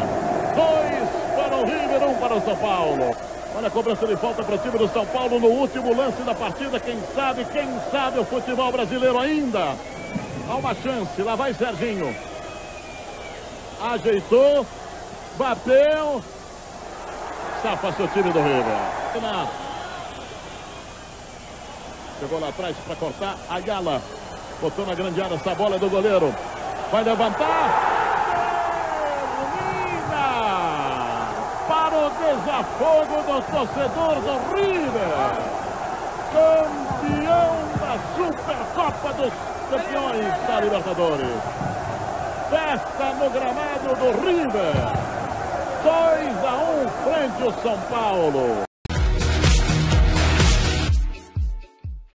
Dois 0.56 1.08
para 1.36 1.56
o 1.56 1.64
River, 1.64 2.08
um 2.08 2.14
para 2.14 2.34
o 2.34 2.40
São 2.40 2.56
Paulo. 2.56 3.16
Olha 3.54 3.68
a 3.68 3.70
cobrança 3.70 4.06
de 4.06 4.16
falta 4.16 4.42
para 4.42 4.54
o 4.54 4.58
time 4.58 4.78
do 4.78 4.88
São 4.88 5.06
Paulo 5.06 5.38
no 5.38 5.48
último 5.48 5.94
lance 5.94 6.22
da 6.22 6.34
partida. 6.34 6.80
Quem 6.80 6.98
sabe, 7.14 7.44
quem 7.44 7.68
sabe 7.90 8.18
o 8.18 8.24
futebol 8.24 8.72
brasileiro 8.72 9.18
ainda. 9.18 9.76
Há 10.48 10.56
uma 10.56 10.74
chance, 10.74 11.22
lá 11.22 11.36
vai 11.36 11.54
Serginho. 11.54 12.31
Ajeitou, 13.82 14.66
bateu. 15.36 16.22
Safa 17.62 17.92
seu 17.92 18.08
time 18.08 18.30
do 18.32 18.40
River. 18.40 18.76
Chegou 22.20 22.40
lá 22.40 22.48
atrás 22.48 22.76
para 22.86 22.96
cortar. 22.96 23.36
Ayala 23.50 24.00
botou 24.60 24.86
na 24.86 24.94
grande 24.94 25.20
área 25.20 25.34
essa 25.34 25.54
bola 25.54 25.78
do 25.78 25.90
goleiro. 25.90 26.32
Vai 26.92 27.02
levantar. 27.02 27.92
para 31.68 31.96
o 31.96 32.10
desafogo 32.10 33.22
do 33.22 33.42
torcedor 33.50 34.14
do 34.20 34.34
River. 34.54 35.12
Campeão 36.32 37.54
da 37.80 37.94
Supercopa 38.16 39.12
dos 39.14 39.32
Campeões 39.70 40.46
da 40.46 40.60
Libertadores. 40.60 41.71
Festa 42.72 43.12
no 43.20 43.28
gramado 43.28 43.94
do 43.96 44.12
River. 44.24 44.72
2 45.84 46.44
a 46.46 46.56
1 46.64 46.88
frente 47.04 47.42
ao 47.42 47.52
São 47.62 47.78
Paulo. 47.90 48.71